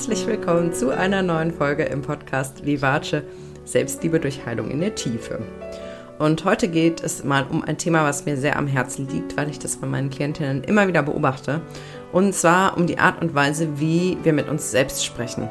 herzlich 0.00 0.26
willkommen 0.26 0.72
zu 0.72 0.96
einer 0.96 1.20
neuen 1.20 1.52
Folge 1.52 1.82
im 1.82 2.00
Podcast 2.00 2.64
Vivace 2.64 3.16
Selbstliebe 3.66 4.18
durch 4.18 4.46
Heilung 4.46 4.70
in 4.70 4.80
der 4.80 4.94
Tiefe. 4.94 5.40
Und 6.18 6.42
heute 6.46 6.68
geht 6.68 7.02
es 7.02 7.22
mal 7.22 7.44
um 7.50 7.62
ein 7.62 7.76
Thema, 7.76 8.02
was 8.04 8.24
mir 8.24 8.38
sehr 8.38 8.56
am 8.56 8.66
Herzen 8.66 9.08
liegt, 9.08 9.36
weil 9.36 9.50
ich 9.50 9.58
das 9.58 9.76
bei 9.76 9.86
meinen 9.86 10.08
Klientinnen 10.08 10.64
immer 10.64 10.88
wieder 10.88 11.02
beobachte. 11.02 11.60
Und 12.12 12.34
zwar 12.34 12.78
um 12.78 12.86
die 12.86 12.98
Art 12.98 13.20
und 13.20 13.34
Weise, 13.34 13.78
wie 13.78 14.16
wir 14.22 14.32
mit 14.32 14.48
uns 14.48 14.70
selbst 14.70 15.04
sprechen. 15.04 15.50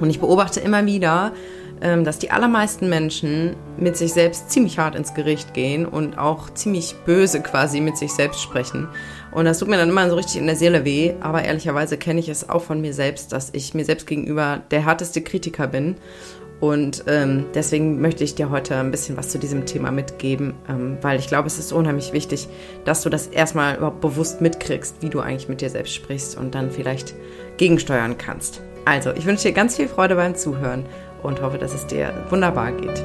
Und 0.00 0.10
ich 0.10 0.20
beobachte 0.20 0.60
immer 0.60 0.84
wieder, 0.84 1.32
dass 1.80 2.18
die 2.18 2.30
allermeisten 2.30 2.88
Menschen 2.88 3.54
mit 3.76 3.96
sich 3.96 4.12
selbst 4.12 4.50
ziemlich 4.50 4.78
hart 4.78 4.94
ins 4.94 5.14
Gericht 5.14 5.54
gehen 5.54 5.86
und 5.86 6.18
auch 6.18 6.50
ziemlich 6.54 6.94
böse 7.04 7.40
quasi 7.40 7.80
mit 7.80 7.96
sich 7.96 8.12
selbst 8.12 8.40
sprechen. 8.40 8.88
Und 9.32 9.44
das 9.44 9.58
tut 9.58 9.68
mir 9.68 9.76
dann 9.76 9.90
immer 9.90 10.08
so 10.08 10.16
richtig 10.16 10.40
in 10.40 10.46
der 10.46 10.56
Seele 10.56 10.84
weh. 10.86 11.12
Aber 11.20 11.44
ehrlicherweise 11.44 11.98
kenne 11.98 12.20
ich 12.20 12.30
es 12.30 12.48
auch 12.48 12.62
von 12.62 12.80
mir 12.80 12.94
selbst, 12.94 13.32
dass 13.32 13.50
ich 13.52 13.74
mir 13.74 13.84
selbst 13.84 14.06
gegenüber 14.06 14.62
der 14.70 14.84
härteste 14.86 15.20
Kritiker 15.20 15.66
bin. 15.66 15.96
Und 16.58 17.04
ähm, 17.06 17.44
deswegen 17.54 18.00
möchte 18.00 18.24
ich 18.24 18.34
dir 18.34 18.48
heute 18.48 18.76
ein 18.76 18.90
bisschen 18.90 19.18
was 19.18 19.28
zu 19.28 19.38
diesem 19.38 19.66
Thema 19.66 19.90
mitgeben, 19.90 20.54
ähm, 20.68 20.96
weil 21.02 21.18
ich 21.18 21.28
glaube, 21.28 21.48
es 21.48 21.58
ist 21.58 21.70
unheimlich 21.70 22.14
wichtig, 22.14 22.48
dass 22.86 23.02
du 23.02 23.10
das 23.10 23.26
erstmal 23.26 23.76
überhaupt 23.76 24.00
bewusst 24.00 24.40
mitkriegst, 24.40 25.02
wie 25.02 25.10
du 25.10 25.20
eigentlich 25.20 25.50
mit 25.50 25.60
dir 25.60 25.68
selbst 25.68 25.94
sprichst 25.94 26.38
und 26.38 26.54
dann 26.54 26.70
vielleicht 26.70 27.14
gegensteuern 27.58 28.16
kannst. 28.16 28.62
Also, 28.86 29.10
ich 29.12 29.26
wünsche 29.26 29.48
dir 29.48 29.52
ganz 29.52 29.76
viel 29.76 29.88
Freude 29.88 30.14
beim 30.14 30.34
Zuhören 30.34 30.86
und 31.22 31.42
hoffe, 31.42 31.58
dass 31.58 31.74
es 31.74 31.86
dir 31.86 32.12
wunderbar 32.30 32.72
geht. 32.72 33.04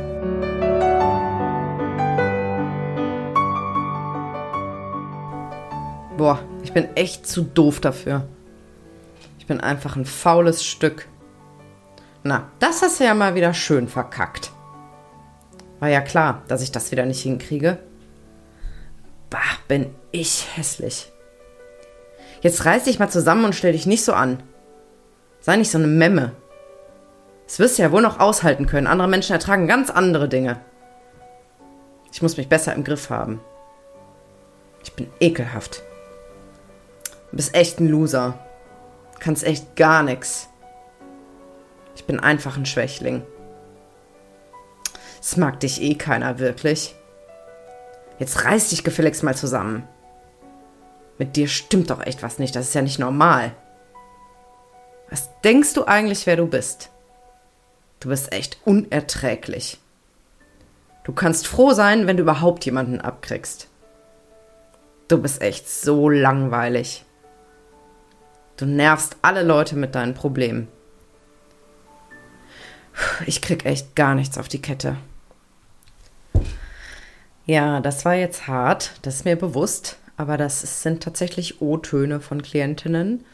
Boah, 6.17 6.39
ich 6.63 6.71
bin 6.73 6.95
echt 6.95 7.25
zu 7.27 7.41
doof 7.41 7.79
dafür. 7.79 8.27
Ich 9.39 9.47
bin 9.47 9.59
einfach 9.59 9.95
ein 9.95 10.05
faules 10.05 10.63
Stück. 10.63 11.07
Na, 12.23 12.51
das 12.59 12.81
hast 12.81 12.99
du 12.99 13.03
ja 13.03 13.15
mal 13.15 13.33
wieder 13.33 13.53
schön 13.53 13.87
verkackt. 13.87 14.51
War 15.79 15.89
ja 15.89 16.01
klar, 16.01 16.43
dass 16.47 16.61
ich 16.61 16.71
das 16.71 16.91
wieder 16.91 17.05
nicht 17.05 17.21
hinkriege. 17.21 17.79
Bah, 19.31 19.39
bin 19.67 19.95
ich 20.11 20.45
hässlich. 20.55 21.11
Jetzt 22.41 22.65
reiß 22.65 22.83
dich 22.83 22.99
mal 22.99 23.09
zusammen 23.09 23.45
und 23.45 23.55
stell 23.55 23.71
dich 23.71 23.87
nicht 23.87 24.03
so 24.03 24.13
an. 24.13 24.43
Sei 25.39 25.57
nicht 25.57 25.71
so 25.71 25.79
eine 25.79 25.87
Memme. 25.87 26.33
Das 27.51 27.59
wirst 27.59 27.77
du 27.77 27.81
ja 27.81 27.91
wohl 27.91 28.01
noch 28.01 28.21
aushalten 28.21 28.65
können. 28.65 28.87
Andere 28.87 29.09
Menschen 29.09 29.33
ertragen 29.33 29.67
ganz 29.67 29.89
andere 29.89 30.29
Dinge. 30.29 30.61
Ich 32.13 32.21
muss 32.21 32.37
mich 32.37 32.47
besser 32.47 32.73
im 32.73 32.85
Griff 32.85 33.09
haben. 33.09 33.41
Ich 34.81 34.93
bin 34.93 35.11
ekelhaft. 35.19 35.83
Du 37.29 37.35
bist 37.35 37.53
echt 37.53 37.81
ein 37.81 37.89
Loser. 37.89 38.39
Kannst 39.19 39.43
echt 39.43 39.75
gar 39.75 40.01
nichts. 40.01 40.47
Ich 41.93 42.05
bin 42.05 42.21
einfach 42.21 42.55
ein 42.55 42.65
Schwächling. 42.65 43.21
Es 45.19 45.35
mag 45.35 45.59
dich 45.59 45.81
eh 45.81 45.95
keiner 45.95 46.39
wirklich. 46.39 46.95
Jetzt 48.17 48.45
reiß 48.45 48.69
dich 48.69 48.85
gefälligst 48.85 49.23
mal 49.23 49.35
zusammen. 49.35 49.85
Mit 51.17 51.35
dir 51.35 51.49
stimmt 51.49 51.89
doch 51.89 51.99
echt 51.99 52.23
was 52.23 52.39
nicht. 52.39 52.55
Das 52.55 52.69
ist 52.69 52.75
ja 52.75 52.81
nicht 52.81 52.97
normal. 52.97 53.51
Was 55.09 55.29
denkst 55.41 55.73
du 55.73 55.83
eigentlich, 55.83 56.25
wer 56.25 56.37
du 56.37 56.47
bist? 56.47 56.91
Du 58.01 58.09
bist 58.09 58.33
echt 58.33 58.57
unerträglich. 58.65 59.79
Du 61.03 61.13
kannst 61.13 61.47
froh 61.47 61.71
sein, 61.71 62.07
wenn 62.07 62.17
du 62.17 62.23
überhaupt 62.23 62.65
jemanden 62.65 62.99
abkriegst. 62.99 63.69
Du 65.07 65.21
bist 65.21 65.41
echt 65.41 65.69
so 65.69 66.09
langweilig. 66.09 67.05
Du 68.57 68.65
nervst 68.65 69.17
alle 69.21 69.43
Leute 69.43 69.75
mit 69.75 69.95
deinen 69.95 70.13
Problemen. 70.13 70.67
Ich 73.25 73.41
krieg 73.41 73.65
echt 73.65 73.95
gar 73.95 74.15
nichts 74.15 74.37
auf 74.37 74.47
die 74.47 74.61
Kette. 74.61 74.97
Ja, 77.45 77.81
das 77.81 78.03
war 78.03 78.15
jetzt 78.15 78.47
hart, 78.47 78.93
das 79.01 79.17
ist 79.17 79.25
mir 79.25 79.35
bewusst, 79.35 79.97
aber 80.17 80.37
das 80.37 80.81
sind 80.81 81.03
tatsächlich 81.03 81.61
O-Töne 81.61 82.19
von 82.19 82.41
Klientinnen, 82.41 83.25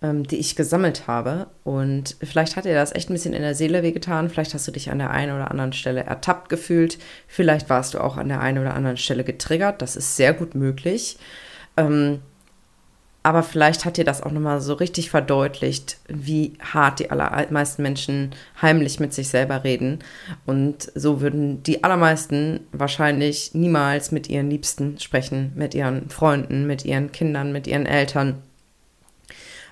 die 0.00 0.36
ich 0.36 0.54
gesammelt 0.54 1.08
habe. 1.08 1.48
Und 1.64 2.16
vielleicht 2.22 2.54
hat 2.56 2.64
dir 2.64 2.74
das 2.74 2.94
echt 2.94 3.10
ein 3.10 3.14
bisschen 3.14 3.34
in 3.34 3.42
der 3.42 3.56
Seele 3.56 3.82
wehgetan. 3.82 4.30
Vielleicht 4.30 4.54
hast 4.54 4.68
du 4.68 4.72
dich 4.72 4.90
an 4.90 4.98
der 4.98 5.10
einen 5.10 5.34
oder 5.34 5.50
anderen 5.50 5.72
Stelle 5.72 6.04
ertappt 6.04 6.48
gefühlt. 6.48 6.98
Vielleicht 7.26 7.68
warst 7.68 7.94
du 7.94 7.98
auch 7.98 8.16
an 8.16 8.28
der 8.28 8.40
einen 8.40 8.58
oder 8.58 8.74
anderen 8.74 8.96
Stelle 8.96 9.24
getriggert. 9.24 9.82
Das 9.82 9.96
ist 9.96 10.16
sehr 10.16 10.34
gut 10.34 10.54
möglich. 10.54 11.18
Ähm, 11.76 12.20
aber 13.24 13.42
vielleicht 13.42 13.84
hat 13.84 13.96
dir 13.96 14.04
das 14.04 14.22
auch 14.22 14.30
nochmal 14.30 14.60
so 14.60 14.74
richtig 14.74 15.10
verdeutlicht, 15.10 15.98
wie 16.08 16.54
hart 16.60 17.00
die 17.00 17.10
allermeisten 17.10 17.82
Menschen 17.82 18.30
heimlich 18.62 19.00
mit 19.00 19.12
sich 19.12 19.28
selber 19.28 19.64
reden. 19.64 19.98
Und 20.46 20.90
so 20.94 21.20
würden 21.20 21.62
die 21.62 21.84
allermeisten 21.84 22.60
wahrscheinlich 22.72 23.52
niemals 23.54 24.12
mit 24.12 24.30
ihren 24.30 24.48
Liebsten 24.48 24.98
sprechen, 24.98 25.52
mit 25.56 25.74
ihren 25.74 26.08
Freunden, 26.08 26.66
mit 26.66 26.84
ihren 26.84 27.12
Kindern, 27.12 27.52
mit 27.52 27.66
ihren 27.66 27.86
Eltern. 27.86 28.42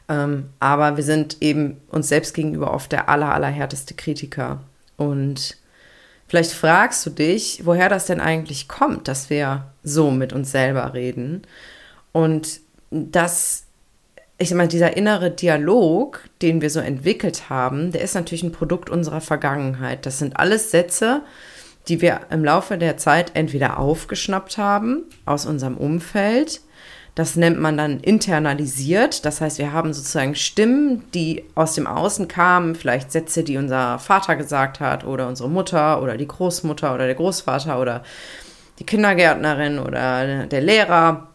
Ähm, 0.08 0.50
aber 0.60 0.96
wir 0.96 1.04
sind 1.04 1.38
eben 1.40 1.80
uns 1.88 2.08
selbst 2.08 2.34
gegenüber 2.34 2.72
oft 2.72 2.92
der 2.92 3.08
aller, 3.08 3.34
allerhärteste 3.34 3.94
Kritiker. 3.94 4.60
Und 4.96 5.56
vielleicht 6.28 6.52
fragst 6.52 7.04
du 7.06 7.10
dich, 7.10 7.62
woher 7.64 7.88
das 7.88 8.06
denn 8.06 8.20
eigentlich 8.20 8.68
kommt, 8.68 9.08
dass 9.08 9.30
wir 9.30 9.64
so 9.82 10.10
mit 10.10 10.32
uns 10.32 10.52
selber 10.52 10.94
reden. 10.94 11.42
Und 12.12 12.60
dass, 12.90 13.64
ich 14.38 14.48
sag 14.48 14.58
mal, 14.58 14.68
dieser 14.68 14.96
innere 14.96 15.30
Dialog, 15.30 16.20
den 16.40 16.60
wir 16.60 16.70
so 16.70 16.80
entwickelt 16.80 17.50
haben, 17.50 17.92
der 17.92 18.02
ist 18.02 18.14
natürlich 18.14 18.44
ein 18.44 18.52
Produkt 18.52 18.88
unserer 18.88 19.20
Vergangenheit. 19.20 20.06
Das 20.06 20.18
sind 20.18 20.38
alles 20.38 20.70
Sätze, 20.70 21.22
die 21.88 22.00
wir 22.00 22.20
im 22.30 22.44
Laufe 22.44 22.78
der 22.78 22.96
Zeit 22.96 23.32
entweder 23.34 23.78
aufgeschnappt 23.78 24.58
haben 24.58 25.04
aus 25.24 25.46
unserem 25.46 25.76
Umfeld, 25.76 26.60
das 27.16 27.34
nennt 27.34 27.58
man 27.58 27.78
dann 27.78 28.00
internalisiert. 28.00 29.24
Das 29.24 29.40
heißt, 29.40 29.58
wir 29.58 29.72
haben 29.72 29.94
sozusagen 29.94 30.34
Stimmen, 30.34 31.02
die 31.14 31.44
aus 31.54 31.74
dem 31.74 31.86
Außen 31.86 32.28
kamen, 32.28 32.74
vielleicht 32.74 33.10
Sätze, 33.10 33.42
die 33.42 33.56
unser 33.56 33.98
Vater 33.98 34.36
gesagt 34.36 34.80
hat 34.80 35.04
oder 35.04 35.26
unsere 35.26 35.48
Mutter 35.48 36.02
oder 36.02 36.18
die 36.18 36.28
Großmutter 36.28 36.94
oder 36.94 37.06
der 37.06 37.14
Großvater 37.14 37.80
oder 37.80 38.04
die 38.78 38.84
Kindergärtnerin 38.84 39.78
oder 39.78 40.46
der 40.46 40.60
Lehrer. 40.60 41.28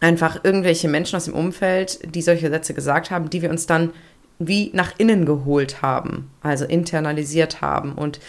Einfach 0.00 0.42
irgendwelche 0.42 0.88
Menschen 0.88 1.16
aus 1.16 1.26
dem 1.26 1.34
Umfeld, 1.34 1.98
die 2.14 2.22
solche 2.22 2.48
Sätze 2.48 2.72
gesagt 2.72 3.10
haben, 3.10 3.28
die 3.28 3.42
wir 3.42 3.50
uns 3.50 3.66
dann 3.66 3.90
wie 4.38 4.70
nach 4.72 4.94
innen 4.96 5.26
geholt 5.26 5.82
haben, 5.82 6.30
also 6.42 6.64
internalisiert 6.64 7.60
haben 7.60 7.92
und 7.92 8.20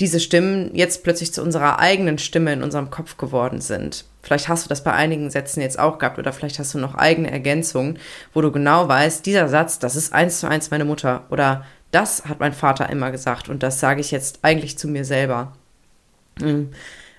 diese 0.00 0.20
Stimmen 0.20 0.72
jetzt 0.74 1.04
plötzlich 1.04 1.32
zu 1.32 1.42
unserer 1.42 1.78
eigenen 1.78 2.18
Stimme 2.18 2.52
in 2.52 2.62
unserem 2.62 2.90
Kopf 2.90 3.16
geworden 3.16 3.60
sind. 3.60 4.04
Vielleicht 4.26 4.48
hast 4.48 4.64
du 4.64 4.68
das 4.68 4.82
bei 4.82 4.92
einigen 4.92 5.30
Sätzen 5.30 5.60
jetzt 5.60 5.78
auch 5.78 5.98
gehabt 5.98 6.18
oder 6.18 6.32
vielleicht 6.32 6.58
hast 6.58 6.74
du 6.74 6.78
noch 6.78 6.96
eigene 6.96 7.30
Ergänzungen, 7.30 7.96
wo 8.34 8.40
du 8.40 8.50
genau 8.50 8.88
weißt, 8.88 9.24
dieser 9.24 9.48
Satz, 9.48 9.78
das 9.78 9.94
ist 9.94 10.12
eins 10.12 10.40
zu 10.40 10.48
eins 10.48 10.72
meine 10.72 10.84
Mutter 10.84 11.26
oder 11.30 11.64
das 11.92 12.24
hat 12.24 12.40
mein 12.40 12.52
Vater 12.52 12.90
immer 12.90 13.12
gesagt 13.12 13.48
und 13.48 13.62
das 13.62 13.78
sage 13.78 14.00
ich 14.00 14.10
jetzt 14.10 14.40
eigentlich 14.42 14.78
zu 14.78 14.88
mir 14.88 15.04
selber. 15.04 15.52
Hm. 16.40 16.70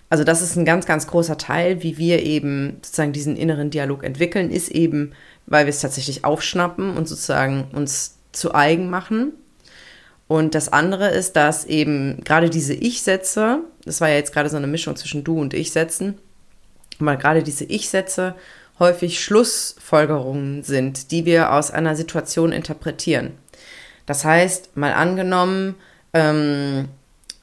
Also 0.10 0.26
das 0.26 0.42
ist 0.42 0.58
ein 0.58 0.66
ganz, 0.66 0.86
ganz 0.86 1.08
großer 1.08 1.38
Teil, 1.38 1.82
wie 1.82 1.98
wir 1.98 2.24
eben 2.24 2.80
sozusagen 2.82 3.14
diesen 3.14 3.38
inneren 3.38 3.70
Dialog 3.70 4.04
entwickeln, 4.04 4.52
ist 4.52 4.70
eben, 4.70 5.14
weil 5.46 5.66
wir 5.66 5.70
es 5.70 5.80
tatsächlich 5.80 6.26
aufschnappen 6.26 6.98
und 6.98 7.08
sozusagen 7.08 7.70
uns 7.72 8.18
zu 8.34 8.54
eigen 8.54 8.90
machen 8.90 9.32
und 10.28 10.56
das 10.56 10.74
andere 10.74 11.10
ist, 11.10 11.38
dass 11.38 11.64
eben 11.66 12.22
gerade 12.26 12.50
diese 12.50 12.74
Ich-Sätze, 12.74 13.60
das 13.86 14.02
war 14.02 14.10
ja 14.10 14.16
jetzt 14.16 14.34
gerade 14.34 14.50
so 14.50 14.58
eine 14.58 14.68
Mischung 14.68 14.98
zwischen 14.98 15.24
Du 15.24 15.40
und 15.40 15.54
Ich-Sätzen, 15.54 16.20
weil 17.00 17.18
gerade 17.18 17.44
diese 17.44 17.66
Ich-Sätze 17.66 18.36
häufig 18.80 19.24
Schlussfolgerungen 19.24 20.64
sind, 20.64 21.12
die 21.12 21.26
wir 21.26 21.54
aus 21.54 21.72
einer 21.72 21.96
Situation 21.96 22.52
interpretieren. 22.52 23.32
Das 24.06 24.24
heißt, 24.24 24.78
mal 24.78 24.94
angenommen, 24.94 25.76
ähm, 26.14 26.88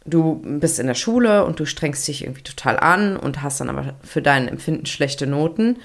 du 0.04 0.40
bist 0.44 0.78
in 0.78 0.86
der 0.86 0.94
Schule 0.94 1.44
und 1.44 1.60
du 1.60 1.66
strengst 1.66 2.06
dich 2.08 2.22
irgendwie 2.22 2.42
total 2.42 2.78
an 2.78 3.16
und 3.16 3.42
hast 3.42 3.60
dann 3.60 3.70
aber 3.70 3.94
für 4.02 4.22
dein 4.22 4.48
Empfinden 4.48 4.86
schlechte 4.86 5.26
Noten. 5.26 5.78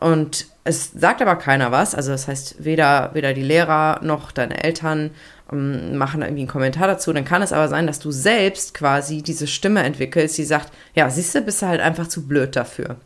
Und 0.00 0.46
es 0.64 0.90
sagt 0.92 1.22
aber 1.22 1.36
keiner 1.36 1.70
was. 1.70 1.94
Also 1.94 2.12
das 2.12 2.28
heißt, 2.28 2.64
weder, 2.64 3.10
weder 3.14 3.34
die 3.34 3.42
Lehrer 3.42 4.00
noch 4.02 4.32
deine 4.32 4.62
Eltern 4.62 5.10
ähm, 5.52 5.96
machen 5.96 6.22
irgendwie 6.22 6.42
einen 6.42 6.48
Kommentar 6.48 6.88
dazu. 6.88 7.12
Dann 7.12 7.24
kann 7.24 7.42
es 7.42 7.52
aber 7.52 7.68
sein, 7.68 7.86
dass 7.86 7.98
du 7.98 8.10
selbst 8.10 8.74
quasi 8.74 9.22
diese 9.22 9.46
Stimme 9.46 9.82
entwickelst, 9.82 10.38
die 10.38 10.44
sagt, 10.44 10.72
ja, 10.94 11.08
siehst 11.08 11.34
du, 11.34 11.42
bist 11.42 11.62
du 11.62 11.66
halt 11.66 11.80
einfach 11.80 12.08
zu 12.08 12.26
blöd 12.26 12.56
dafür. 12.56 12.96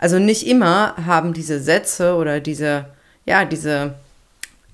Also 0.00 0.18
nicht 0.18 0.46
immer 0.46 0.96
haben 0.96 1.34
diese 1.34 1.60
Sätze 1.60 2.14
oder 2.14 2.40
diese, 2.40 2.86
ja, 3.26 3.44
diese, 3.44 3.96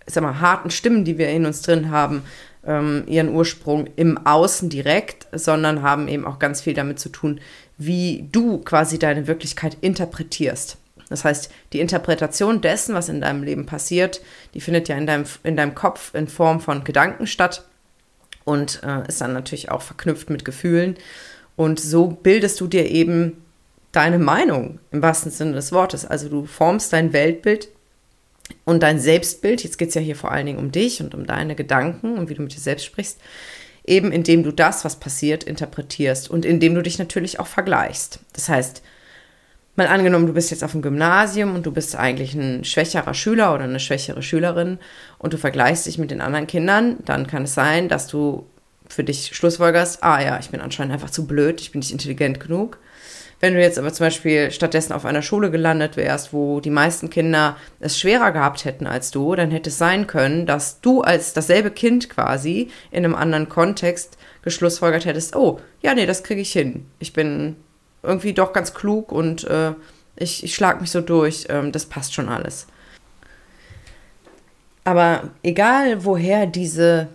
ich 0.06 0.14
sag 0.14 0.22
mal, 0.22 0.38
harten 0.40 0.70
Stimmen, 0.70 1.04
die 1.04 1.18
wir 1.18 1.28
in 1.30 1.46
uns 1.46 1.62
drin 1.62 1.90
haben, 1.90 2.22
ähm, 2.64 3.02
ihren 3.08 3.34
Ursprung 3.34 3.88
im 3.96 4.24
Außen 4.24 4.68
direkt, 4.70 5.26
sondern 5.32 5.82
haben 5.82 6.06
eben 6.06 6.24
auch 6.24 6.38
ganz 6.38 6.60
viel 6.60 6.74
damit 6.74 7.00
zu 7.00 7.08
tun, 7.08 7.40
wie 7.76 8.28
du 8.30 8.58
quasi 8.58 9.00
deine 9.00 9.26
Wirklichkeit 9.26 9.76
interpretierst. 9.80 10.76
Das 11.08 11.24
heißt, 11.24 11.50
die 11.72 11.80
Interpretation 11.80 12.60
dessen, 12.60 12.94
was 12.94 13.08
in 13.08 13.20
deinem 13.20 13.42
Leben 13.42 13.66
passiert, 13.66 14.20
die 14.54 14.60
findet 14.60 14.88
ja 14.88 14.96
in 14.96 15.08
deinem, 15.08 15.24
in 15.42 15.56
deinem 15.56 15.74
Kopf 15.74 16.14
in 16.14 16.28
Form 16.28 16.60
von 16.60 16.84
Gedanken 16.84 17.26
statt 17.26 17.64
und 18.44 18.80
äh, 18.84 19.08
ist 19.08 19.20
dann 19.20 19.32
natürlich 19.32 19.72
auch 19.72 19.82
verknüpft 19.82 20.30
mit 20.30 20.44
Gefühlen. 20.44 20.96
Und 21.56 21.80
so 21.80 22.06
bildest 22.06 22.60
du 22.60 22.68
dir 22.68 22.88
eben 22.88 23.42
deine 23.96 24.18
Meinung 24.18 24.78
im 24.90 25.00
wahrsten 25.00 25.32
Sinne 25.32 25.54
des 25.54 25.72
Wortes. 25.72 26.04
Also 26.04 26.28
du 26.28 26.44
formst 26.44 26.92
dein 26.92 27.12
Weltbild 27.14 27.68
und 28.64 28.82
dein 28.82 29.00
Selbstbild, 29.00 29.64
jetzt 29.64 29.78
geht 29.78 29.88
es 29.88 29.94
ja 29.94 30.02
hier 30.02 30.16
vor 30.16 30.30
allen 30.30 30.46
Dingen 30.46 30.58
um 30.58 30.70
dich 30.70 31.00
und 31.00 31.14
um 31.14 31.26
deine 31.26 31.54
Gedanken 31.54 32.18
und 32.18 32.28
wie 32.28 32.34
du 32.34 32.42
mit 32.42 32.54
dir 32.54 32.60
selbst 32.60 32.84
sprichst, 32.84 33.18
eben 33.84 34.12
indem 34.12 34.42
du 34.42 34.52
das, 34.52 34.84
was 34.84 35.00
passiert, 35.00 35.44
interpretierst 35.44 36.30
und 36.30 36.44
indem 36.44 36.74
du 36.74 36.82
dich 36.82 36.98
natürlich 36.98 37.40
auch 37.40 37.46
vergleichst. 37.46 38.20
Das 38.34 38.50
heißt, 38.50 38.82
mal 39.76 39.86
angenommen, 39.86 40.26
du 40.26 40.34
bist 40.34 40.50
jetzt 40.50 40.62
auf 40.62 40.72
dem 40.72 40.82
Gymnasium 40.82 41.54
und 41.54 41.64
du 41.64 41.72
bist 41.72 41.96
eigentlich 41.96 42.34
ein 42.34 42.64
schwächerer 42.64 43.14
Schüler 43.14 43.54
oder 43.54 43.64
eine 43.64 43.80
schwächere 43.80 44.22
Schülerin 44.22 44.78
und 45.18 45.32
du 45.32 45.38
vergleichst 45.38 45.86
dich 45.86 45.96
mit 45.96 46.10
den 46.10 46.20
anderen 46.20 46.46
Kindern, 46.46 46.98
dann 47.04 47.26
kann 47.26 47.44
es 47.44 47.54
sein, 47.54 47.88
dass 47.88 48.08
du 48.08 48.46
für 48.88 49.04
dich 49.04 49.34
schlussfolgerst, 49.34 50.04
ah 50.04 50.22
ja, 50.22 50.38
ich 50.38 50.50
bin 50.50 50.60
anscheinend 50.60 50.92
einfach 50.92 51.10
zu 51.10 51.26
blöd, 51.26 51.60
ich 51.60 51.72
bin 51.72 51.78
nicht 51.78 51.92
intelligent 51.92 52.40
genug. 52.40 52.78
Wenn 53.38 53.54
du 53.54 53.60
jetzt 53.60 53.78
aber 53.78 53.92
zum 53.92 54.06
Beispiel 54.06 54.50
stattdessen 54.50 54.94
auf 54.94 55.04
einer 55.04 55.20
Schule 55.20 55.50
gelandet 55.50 55.96
wärst, 55.96 56.32
wo 56.32 56.60
die 56.60 56.70
meisten 56.70 57.10
Kinder 57.10 57.56
es 57.80 57.98
schwerer 57.98 58.32
gehabt 58.32 58.64
hätten 58.64 58.86
als 58.86 59.10
du, 59.10 59.34
dann 59.34 59.50
hätte 59.50 59.68
es 59.68 59.76
sein 59.76 60.06
können, 60.06 60.46
dass 60.46 60.80
du 60.80 61.02
als 61.02 61.34
dasselbe 61.34 61.70
Kind 61.70 62.08
quasi 62.08 62.70
in 62.90 63.04
einem 63.04 63.14
anderen 63.14 63.48
Kontext 63.48 64.16
geschlussfolgert 64.42 65.04
hättest, 65.04 65.36
oh, 65.36 65.60
ja, 65.82 65.94
nee, 65.94 66.06
das 66.06 66.22
kriege 66.22 66.40
ich 66.40 66.52
hin. 66.52 66.86
Ich 66.98 67.12
bin 67.12 67.56
irgendwie 68.02 68.32
doch 68.32 68.52
ganz 68.52 68.72
klug 68.72 69.12
und 69.12 69.44
äh, 69.44 69.72
ich, 70.16 70.42
ich 70.42 70.54
schlage 70.54 70.80
mich 70.80 70.90
so 70.90 71.02
durch, 71.02 71.46
ähm, 71.50 71.72
das 71.72 71.86
passt 71.86 72.14
schon 72.14 72.28
alles. 72.28 72.66
Aber 74.84 75.30
egal, 75.42 76.04
woher 76.04 76.46
diese 76.46 77.08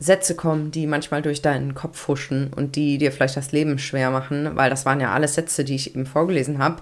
Sätze 0.00 0.34
kommen, 0.34 0.70
die 0.70 0.86
manchmal 0.86 1.20
durch 1.20 1.42
deinen 1.42 1.74
Kopf 1.74 2.08
huschen 2.08 2.50
und 2.56 2.74
die 2.74 2.96
dir 2.96 3.12
vielleicht 3.12 3.36
das 3.36 3.52
Leben 3.52 3.78
schwer 3.78 4.10
machen, 4.10 4.56
weil 4.56 4.70
das 4.70 4.86
waren 4.86 4.98
ja 4.98 5.12
alles 5.12 5.34
Sätze, 5.34 5.62
die 5.62 5.74
ich 5.74 5.94
eben 5.94 6.06
vorgelesen 6.06 6.58
habe, 6.58 6.80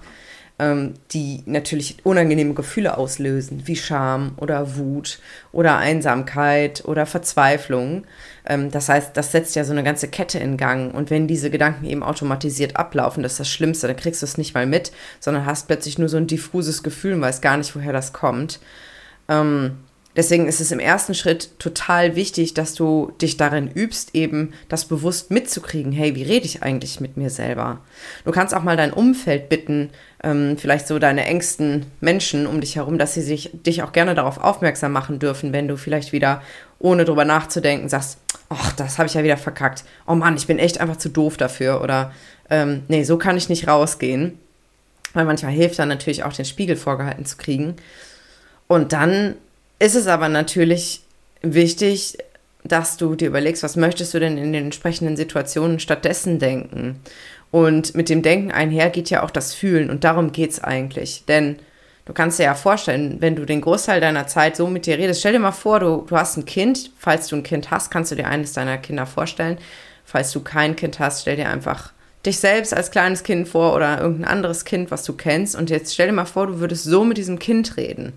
ähm, 0.57 0.93
die 1.11 1.43
natürlich 1.45 1.97
unangenehme 2.05 2.53
Gefühle 2.53 2.97
auslösen, 2.97 3.63
wie 3.65 3.75
Scham 3.75 4.31
oder 4.37 4.77
Wut 4.77 5.19
oder 5.51 5.77
Einsamkeit 5.77 6.85
oder 6.85 7.05
Verzweiflung. 7.05 8.05
Ähm, 8.45 8.71
das 8.71 8.87
heißt, 8.87 9.17
das 9.17 9.33
setzt 9.33 9.53
ja 9.57 9.65
so 9.65 9.73
eine 9.73 9.83
ganze 9.83 10.07
Kette 10.07 10.39
in 10.39 10.55
Gang. 10.55 10.93
Und 10.93 11.09
wenn 11.09 11.27
diese 11.27 11.49
Gedanken 11.49 11.85
eben 11.85 12.03
automatisiert 12.03 12.77
ablaufen, 12.77 13.21
das 13.21 13.33
ist 13.33 13.39
das 13.41 13.49
Schlimmste, 13.49 13.87
dann 13.87 13.97
kriegst 13.97 14.21
du 14.21 14.25
es 14.25 14.37
nicht 14.37 14.53
mal 14.53 14.65
mit, 14.65 14.93
sondern 15.19 15.45
hast 15.45 15.67
plötzlich 15.67 15.97
nur 15.99 16.07
so 16.07 16.15
ein 16.15 16.27
diffuses 16.27 16.83
Gefühl 16.83 17.13
und 17.15 17.21
weißt 17.21 17.41
gar 17.41 17.57
nicht, 17.57 17.75
woher 17.75 17.93
das 17.93 18.13
kommt. 18.13 18.61
Ähm, 19.27 19.77
Deswegen 20.15 20.47
ist 20.47 20.59
es 20.59 20.71
im 20.71 20.79
ersten 20.79 21.13
Schritt 21.13 21.59
total 21.59 22.15
wichtig, 22.15 22.55
dass 22.55 22.73
du 22.73 23.13
dich 23.21 23.37
darin 23.37 23.69
übst, 23.69 24.15
eben 24.15 24.53
das 24.67 24.85
bewusst 24.85 25.29
mitzukriegen. 25.29 25.91
Hey, 25.91 26.15
wie 26.15 26.23
rede 26.23 26.45
ich 26.45 26.63
eigentlich 26.63 26.99
mit 26.99 27.15
mir 27.15 27.29
selber? 27.29 27.79
Du 28.25 28.31
kannst 28.31 28.55
auch 28.55 28.63
mal 28.63 28.75
dein 28.75 28.91
Umfeld 28.91 29.49
bitten, 29.49 29.91
ähm, 30.23 30.57
vielleicht 30.57 30.87
so 30.87 30.97
deine 30.97 31.25
engsten 31.25 31.85
Menschen 32.01 32.47
um 32.47 32.59
dich 32.59 32.75
herum, 32.75 32.97
dass 32.97 33.13
sie 33.13 33.21
sich, 33.21 33.51
dich 33.53 33.83
auch 33.83 33.91
gerne 33.91 34.15
darauf 34.15 34.39
aufmerksam 34.39 34.91
machen 34.91 35.19
dürfen, 35.19 35.53
wenn 35.53 35.67
du 35.67 35.77
vielleicht 35.77 36.11
wieder, 36.11 36.41
ohne 36.79 37.05
drüber 37.05 37.23
nachzudenken, 37.23 37.87
sagst, 37.87 38.17
ach, 38.49 38.71
das 38.73 38.97
habe 38.97 39.07
ich 39.07 39.13
ja 39.13 39.23
wieder 39.23 39.37
verkackt. 39.37 39.83
Oh 40.07 40.15
Mann, 40.15 40.37
ich 40.37 40.47
bin 40.47 40.59
echt 40.59 40.81
einfach 40.81 40.97
zu 40.97 41.09
doof 41.09 41.37
dafür. 41.37 41.81
Oder 41.81 42.11
ähm, 42.49 42.83
nee, 42.87 43.03
so 43.03 43.17
kann 43.17 43.37
ich 43.37 43.47
nicht 43.47 43.67
rausgehen. 43.67 44.39
Weil 45.13 45.25
manchmal 45.25 45.51
hilft 45.51 45.79
dann 45.79 45.89
natürlich 45.89 46.23
auch, 46.23 46.33
den 46.33 46.45
Spiegel 46.45 46.75
vorgehalten 46.75 47.25
zu 47.25 47.37
kriegen. 47.37 47.75
Und 48.67 48.93
dann 48.93 49.35
ist 49.79 49.95
es 49.95 50.07
aber 50.07 50.29
natürlich 50.29 51.01
wichtig, 51.41 52.17
dass 52.63 52.97
du 52.97 53.15
dir 53.15 53.29
überlegst, 53.29 53.63
was 53.63 53.77
möchtest 53.77 54.13
du 54.13 54.19
denn 54.19 54.37
in 54.37 54.51
den 54.51 54.65
entsprechenden 54.65 55.15
Situationen 55.15 55.79
stattdessen 55.79 56.39
denken. 56.39 56.99
Und 57.51 57.95
mit 57.95 58.09
dem 58.09 58.21
Denken 58.21 58.51
einher 58.51 58.89
geht 58.89 59.09
ja 59.09 59.23
auch 59.23 59.31
das 59.31 59.53
Fühlen 59.53 59.89
und 59.89 60.03
darum 60.03 60.31
geht 60.31 60.51
es 60.51 60.63
eigentlich. 60.63 61.23
Denn 61.27 61.57
du 62.05 62.13
kannst 62.13 62.37
dir 62.37 62.43
ja 62.43 62.53
vorstellen, 62.53 63.17
wenn 63.21 63.35
du 63.35 63.45
den 63.45 63.61
Großteil 63.61 64.01
deiner 64.01 64.27
Zeit 64.27 64.55
so 64.55 64.67
mit 64.67 64.85
dir 64.85 64.97
redest, 64.97 65.21
stell 65.21 65.33
dir 65.33 65.39
mal 65.39 65.51
vor, 65.51 65.79
du, 65.79 66.05
du 66.07 66.15
hast 66.15 66.37
ein 66.37 66.45
Kind. 66.45 66.91
Falls 66.97 67.27
du 67.27 67.37
ein 67.37 67.43
Kind 67.43 67.71
hast, 67.71 67.89
kannst 67.89 68.11
du 68.11 68.15
dir 68.15 68.27
eines 68.27 68.53
deiner 68.53 68.77
Kinder 68.77 69.05
vorstellen. 69.05 69.57
Falls 70.03 70.31
du 70.31 70.41
kein 70.41 70.75
Kind 70.75 70.99
hast, 70.99 71.21
stell 71.21 71.37
dir 71.37 71.49
einfach 71.49 71.93
dich 72.25 72.39
selbst 72.39 72.73
als 72.73 72.91
kleines 72.91 73.23
Kind 73.23 73.47
vor 73.47 73.73
oder 73.73 74.01
irgendein 74.01 74.29
anderes 74.29 74.65
Kind, 74.65 74.91
was 74.91 75.03
du 75.03 75.13
kennst. 75.13 75.55
Und 75.55 75.69
jetzt 75.69 75.93
stell 75.93 76.07
dir 76.07 76.13
mal 76.13 76.25
vor, 76.25 76.47
du 76.47 76.59
würdest 76.59 76.83
so 76.83 77.05
mit 77.05 77.17
diesem 77.17 77.39
Kind 77.39 77.77
reden 77.77 78.13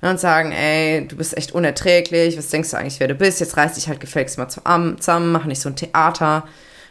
und 0.00 0.20
sagen, 0.20 0.52
ey, 0.52 1.06
du 1.06 1.16
bist 1.16 1.36
echt 1.36 1.52
unerträglich, 1.52 2.38
was 2.38 2.50
denkst 2.50 2.70
du 2.70 2.76
eigentlich, 2.76 3.00
wer 3.00 3.08
du 3.08 3.14
bist? 3.14 3.40
Jetzt 3.40 3.56
reiß 3.56 3.74
dich 3.74 3.88
halt 3.88 4.00
gefälligst 4.00 4.38
mal 4.38 4.48
zusammen, 4.48 5.32
mach 5.32 5.44
nicht 5.44 5.60
so 5.60 5.68
ein 5.68 5.76
Theater, 5.76 6.46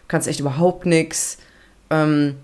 kannst 0.07 0.27
echt 0.27 0.41
überhaupt 0.41 0.85
nichts. 0.85 1.37
Ähm, 1.89 2.35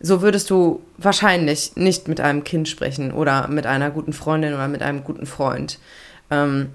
so 0.00 0.20
würdest 0.20 0.50
du 0.50 0.82
wahrscheinlich 0.98 1.76
nicht 1.76 2.08
mit 2.08 2.20
einem 2.20 2.44
Kind 2.44 2.68
sprechen 2.68 3.12
oder 3.12 3.48
mit 3.48 3.66
einer 3.66 3.90
guten 3.90 4.12
Freundin 4.12 4.52
oder 4.52 4.68
mit 4.68 4.82
einem 4.82 5.04
guten 5.04 5.26
Freund. 5.26 5.78
Ähm, 6.30 6.70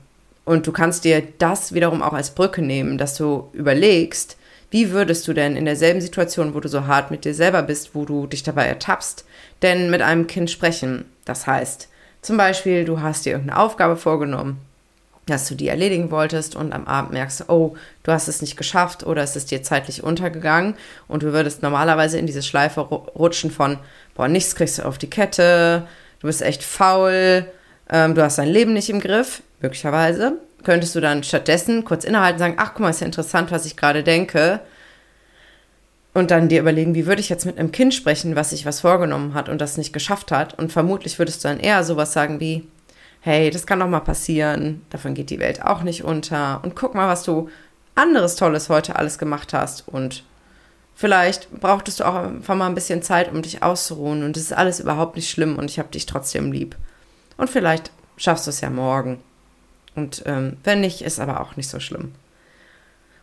und 0.45 0.65
du 0.65 0.71
kannst 0.71 1.03
dir 1.03 1.21
das 1.39 1.73
wiederum 1.73 2.01
auch 2.01 2.13
als 2.13 2.31
Brücke 2.31 2.61
nehmen, 2.61 2.97
dass 2.97 3.15
du 3.15 3.49
überlegst, 3.51 4.37
wie 4.71 4.91
würdest 4.91 5.27
du 5.27 5.33
denn 5.33 5.55
in 5.55 5.65
derselben 5.65 6.01
Situation, 6.01 6.53
wo 6.53 6.59
du 6.59 6.69
so 6.69 6.87
hart 6.87 7.11
mit 7.11 7.25
dir 7.25 7.33
selber 7.33 7.63
bist, 7.63 7.93
wo 7.93 8.05
du 8.05 8.27
dich 8.27 8.43
dabei 8.43 8.65
ertappst, 8.65 9.25
denn 9.61 9.89
mit 9.89 10.01
einem 10.01 10.27
Kind 10.27 10.49
sprechen? 10.49 11.05
Das 11.25 11.47
heißt, 11.47 11.89
zum 12.27 12.35
Beispiel, 12.35 12.83
du 12.83 12.99
hast 12.99 13.25
dir 13.25 13.31
irgendeine 13.31 13.59
Aufgabe 13.59 13.95
vorgenommen, 13.95 14.59
dass 15.27 15.47
du 15.47 15.55
die 15.55 15.69
erledigen 15.69 16.11
wolltest 16.11 16.57
und 16.57 16.73
am 16.73 16.85
Abend 16.85 17.13
merkst, 17.13 17.49
oh, 17.49 17.77
du 18.03 18.11
hast 18.11 18.27
es 18.27 18.41
nicht 18.41 18.57
geschafft 18.57 19.05
oder 19.05 19.23
es 19.23 19.37
ist 19.37 19.49
dir 19.49 19.63
zeitlich 19.63 20.03
untergegangen 20.03 20.75
und 21.07 21.23
du 21.23 21.31
würdest 21.31 21.63
normalerweise 21.63 22.19
in 22.19 22.25
diese 22.25 22.43
Schleife 22.43 22.81
rutschen 22.81 23.49
von, 23.49 23.79
boah, 24.13 24.27
nichts 24.27 24.55
kriegst 24.55 24.77
du 24.77 24.83
auf 24.83 24.97
die 24.97 25.09
Kette, 25.09 25.87
du 26.19 26.27
bist 26.27 26.41
echt 26.41 26.63
faul, 26.63 27.45
ähm, 27.89 28.13
du 28.13 28.21
hast 28.21 28.37
dein 28.37 28.49
Leben 28.49 28.73
nicht 28.73 28.89
im 28.89 28.99
Griff, 28.99 29.41
möglicherweise. 29.61 30.33
Könntest 30.63 30.95
du 30.95 30.99
dann 30.99 31.23
stattdessen 31.23 31.85
kurz 31.85 32.03
innehalten 32.03 32.35
und 32.35 32.39
sagen, 32.39 32.57
ach, 32.57 32.73
guck 32.73 32.81
mal, 32.81 32.89
ist 32.89 32.99
ja 32.99 33.05
interessant, 33.05 33.51
was 33.51 33.65
ich 33.65 33.77
gerade 33.77 34.03
denke 34.03 34.59
und 36.17 36.31
dann 36.31 36.49
dir 36.49 36.61
überlegen, 36.61 36.95
wie 36.95 37.05
würde 37.05 37.21
ich 37.21 37.29
jetzt 37.29 37.45
mit 37.45 37.59
einem 37.59 37.71
Kind 37.71 37.93
sprechen, 37.93 38.35
was 38.35 38.49
sich 38.49 38.65
was 38.65 38.79
vorgenommen 38.79 39.35
hat 39.35 39.49
und 39.49 39.61
das 39.61 39.77
nicht 39.77 39.93
geschafft 39.93 40.31
hat. 40.31 40.57
Und 40.57 40.71
vermutlich 40.71 41.19
würdest 41.19 41.43
du 41.43 41.47
dann 41.47 41.59
eher 41.59 41.83
sowas 41.83 42.11
sagen 42.11 42.39
wie, 42.39 42.67
hey, 43.21 43.51
das 43.51 43.67
kann 43.67 43.79
doch 43.79 43.87
mal 43.87 43.99
passieren, 43.99 44.81
davon 44.89 45.13
geht 45.13 45.29
die 45.29 45.37
Welt 45.37 45.61
auch 45.61 45.83
nicht 45.83 46.03
unter. 46.03 46.59
Und 46.63 46.75
guck 46.75 46.95
mal, 46.95 47.07
was 47.07 47.21
du 47.21 47.49
anderes 47.93 48.35
Tolles 48.35 48.67
heute 48.67 48.95
alles 48.95 49.19
gemacht 49.19 49.53
hast. 49.53 49.87
Und 49.87 50.23
vielleicht 50.95 51.51
brauchtest 51.51 51.99
du 51.99 52.05
auch 52.05 52.15
einfach 52.15 52.55
mal 52.55 52.65
ein 52.65 52.73
bisschen 52.73 53.03
Zeit, 53.03 53.31
um 53.31 53.43
dich 53.43 53.61
auszuruhen. 53.61 54.23
Und 54.23 54.37
es 54.37 54.43
ist 54.45 54.53
alles 54.53 54.79
überhaupt 54.79 55.17
nicht 55.17 55.29
schlimm 55.29 55.55
und 55.59 55.69
ich 55.69 55.77
habe 55.77 55.89
dich 55.89 56.07
trotzdem 56.07 56.51
lieb. 56.51 56.75
Und 57.37 57.47
vielleicht 57.47 57.91
schaffst 58.15 58.47
du 58.47 58.49
es 58.49 58.61
ja 58.61 58.71
morgen. 58.71 59.19
Und 59.93 60.23
ähm, 60.25 60.57
wenn 60.63 60.81
nicht, 60.81 61.03
ist 61.03 61.19
aber 61.19 61.41
auch 61.41 61.57
nicht 61.57 61.69
so 61.69 61.79
schlimm. 61.79 62.13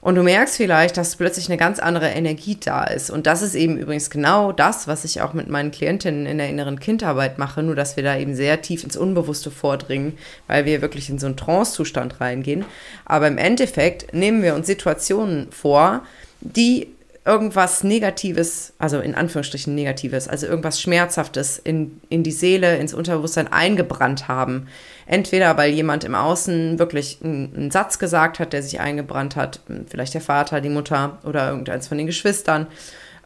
Und 0.04 0.16
du 0.16 0.22
merkst 0.22 0.58
vielleicht, 0.58 0.98
dass 0.98 1.16
plötzlich 1.16 1.48
eine 1.48 1.56
ganz 1.56 1.78
andere 1.78 2.10
Energie 2.10 2.58
da 2.62 2.84
ist. 2.84 3.08
Und 3.08 3.26
das 3.26 3.40
ist 3.40 3.54
eben 3.54 3.78
übrigens 3.78 4.10
genau 4.10 4.52
das, 4.52 4.86
was 4.86 5.06
ich 5.06 5.22
auch 5.22 5.32
mit 5.32 5.48
meinen 5.48 5.70
Klientinnen 5.70 6.26
in 6.26 6.36
der 6.36 6.50
inneren 6.50 6.78
Kindarbeit 6.78 7.38
mache, 7.38 7.62
nur 7.62 7.74
dass 7.74 7.96
wir 7.96 8.04
da 8.04 8.14
eben 8.18 8.34
sehr 8.34 8.60
tief 8.60 8.84
ins 8.84 8.98
Unbewusste 8.98 9.50
vordringen, 9.50 10.18
weil 10.46 10.66
wir 10.66 10.82
wirklich 10.82 11.08
in 11.08 11.18
so 11.18 11.24
einen 11.24 11.38
Trance-Zustand 11.38 12.20
reingehen. 12.20 12.66
Aber 13.06 13.28
im 13.28 13.38
Endeffekt 13.38 14.12
nehmen 14.12 14.42
wir 14.42 14.54
uns 14.54 14.66
Situationen 14.66 15.50
vor, 15.50 16.02
die 16.42 16.88
irgendwas 17.26 17.82
Negatives, 17.84 18.74
also 18.78 19.00
in 19.00 19.14
Anführungsstrichen 19.14 19.74
Negatives, 19.74 20.28
also 20.28 20.46
irgendwas 20.46 20.80
Schmerzhaftes 20.80 21.58
in, 21.58 22.00
in 22.10 22.22
die 22.22 22.32
Seele, 22.32 22.76
ins 22.76 22.92
Unterbewusstsein 22.92 23.50
eingebrannt 23.50 24.28
haben. 24.28 24.68
Entweder 25.06 25.56
weil 25.56 25.72
jemand 25.72 26.04
im 26.04 26.14
Außen 26.14 26.78
wirklich 26.78 27.18
einen, 27.24 27.54
einen 27.56 27.70
Satz 27.70 27.98
gesagt 27.98 28.38
hat, 28.40 28.52
der 28.52 28.62
sich 28.62 28.80
eingebrannt 28.80 29.36
hat, 29.36 29.60
vielleicht 29.88 30.12
der 30.12 30.20
Vater, 30.20 30.60
die 30.60 30.68
Mutter 30.68 31.18
oder 31.24 31.48
irgendeins 31.48 31.88
von 31.88 31.96
den 31.96 32.06
Geschwistern. 32.06 32.66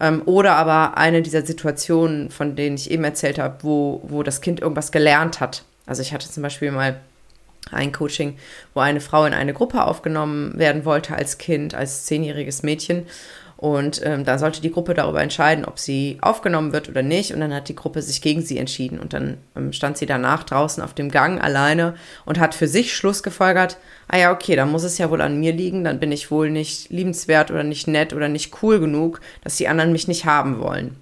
Ähm, 0.00 0.22
oder 0.26 0.54
aber 0.54 0.96
eine 0.96 1.22
dieser 1.22 1.44
Situationen, 1.44 2.30
von 2.30 2.54
denen 2.54 2.76
ich 2.76 2.92
eben 2.92 3.02
erzählt 3.02 3.40
habe, 3.40 3.56
wo, 3.62 4.00
wo 4.04 4.22
das 4.22 4.40
Kind 4.40 4.60
irgendwas 4.60 4.92
gelernt 4.92 5.40
hat. 5.40 5.64
Also 5.86 6.02
ich 6.02 6.12
hatte 6.12 6.30
zum 6.30 6.44
Beispiel 6.44 6.70
mal 6.70 7.00
ein 7.72 7.90
Coaching, 7.92 8.36
wo 8.74 8.80
eine 8.80 9.00
Frau 9.00 9.24
in 9.24 9.34
eine 9.34 9.52
Gruppe 9.52 9.82
aufgenommen 9.82 10.56
werden 10.56 10.84
wollte 10.84 11.16
als 11.16 11.38
Kind, 11.38 11.74
als 11.74 12.06
zehnjähriges 12.06 12.62
Mädchen. 12.62 13.06
Und 13.58 14.00
ähm, 14.04 14.24
da 14.24 14.38
sollte 14.38 14.60
die 14.60 14.70
Gruppe 14.70 14.94
darüber 14.94 15.20
entscheiden, 15.20 15.64
ob 15.64 15.80
sie 15.80 16.18
aufgenommen 16.20 16.72
wird 16.72 16.88
oder 16.88 17.02
nicht. 17.02 17.34
Und 17.34 17.40
dann 17.40 17.52
hat 17.52 17.68
die 17.68 17.74
Gruppe 17.74 18.02
sich 18.02 18.22
gegen 18.22 18.40
sie 18.40 18.56
entschieden. 18.56 19.00
Und 19.00 19.12
dann 19.12 19.38
ähm, 19.56 19.72
stand 19.72 19.98
sie 19.98 20.06
danach 20.06 20.44
draußen 20.44 20.80
auf 20.80 20.94
dem 20.94 21.10
Gang 21.10 21.42
alleine 21.42 21.96
und 22.24 22.38
hat 22.38 22.54
für 22.54 22.68
sich 22.68 22.94
Schluss 22.94 23.24
gefolgert, 23.24 23.78
ah 24.06 24.16
ja, 24.16 24.32
okay, 24.32 24.54
dann 24.54 24.70
muss 24.70 24.84
es 24.84 24.96
ja 24.96 25.10
wohl 25.10 25.20
an 25.20 25.40
mir 25.40 25.52
liegen, 25.52 25.82
dann 25.82 25.98
bin 25.98 26.12
ich 26.12 26.30
wohl 26.30 26.50
nicht 26.50 26.90
liebenswert 26.90 27.50
oder 27.50 27.64
nicht 27.64 27.88
nett 27.88 28.12
oder 28.12 28.28
nicht 28.28 28.62
cool 28.62 28.78
genug, 28.78 29.20
dass 29.42 29.56
die 29.56 29.66
anderen 29.66 29.90
mich 29.90 30.06
nicht 30.06 30.24
haben 30.24 30.60
wollen. 30.60 30.94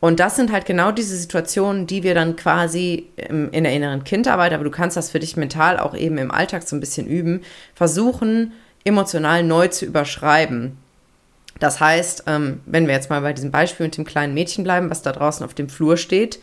Und 0.00 0.18
das 0.18 0.34
sind 0.34 0.50
halt 0.50 0.66
genau 0.66 0.90
diese 0.90 1.16
Situationen, 1.16 1.86
die 1.86 2.02
wir 2.02 2.14
dann 2.14 2.34
quasi 2.34 3.10
in 3.16 3.50
der 3.52 3.72
inneren 3.72 4.02
Kindarbeit, 4.02 4.52
aber 4.54 4.64
du 4.64 4.70
kannst 4.70 4.96
das 4.96 5.10
für 5.10 5.20
dich 5.20 5.36
mental 5.36 5.78
auch 5.78 5.94
eben 5.94 6.18
im 6.18 6.30
Alltag 6.30 6.62
so 6.64 6.74
ein 6.74 6.80
bisschen 6.80 7.06
üben, 7.06 7.42
versuchen, 7.74 8.54
emotional 8.82 9.44
neu 9.44 9.68
zu 9.68 9.84
überschreiben. 9.84 10.78
Das 11.60 11.78
heißt, 11.78 12.24
ähm, 12.26 12.60
wenn 12.66 12.86
wir 12.86 12.94
jetzt 12.94 13.10
mal 13.10 13.20
bei 13.20 13.32
diesem 13.32 13.52
Beispiel 13.52 13.86
mit 13.86 13.96
dem 13.96 14.04
kleinen 14.04 14.34
Mädchen 14.34 14.64
bleiben, 14.64 14.90
was 14.90 15.02
da 15.02 15.12
draußen 15.12 15.44
auf 15.46 15.54
dem 15.54 15.68
Flur 15.68 15.96
steht, 15.96 16.40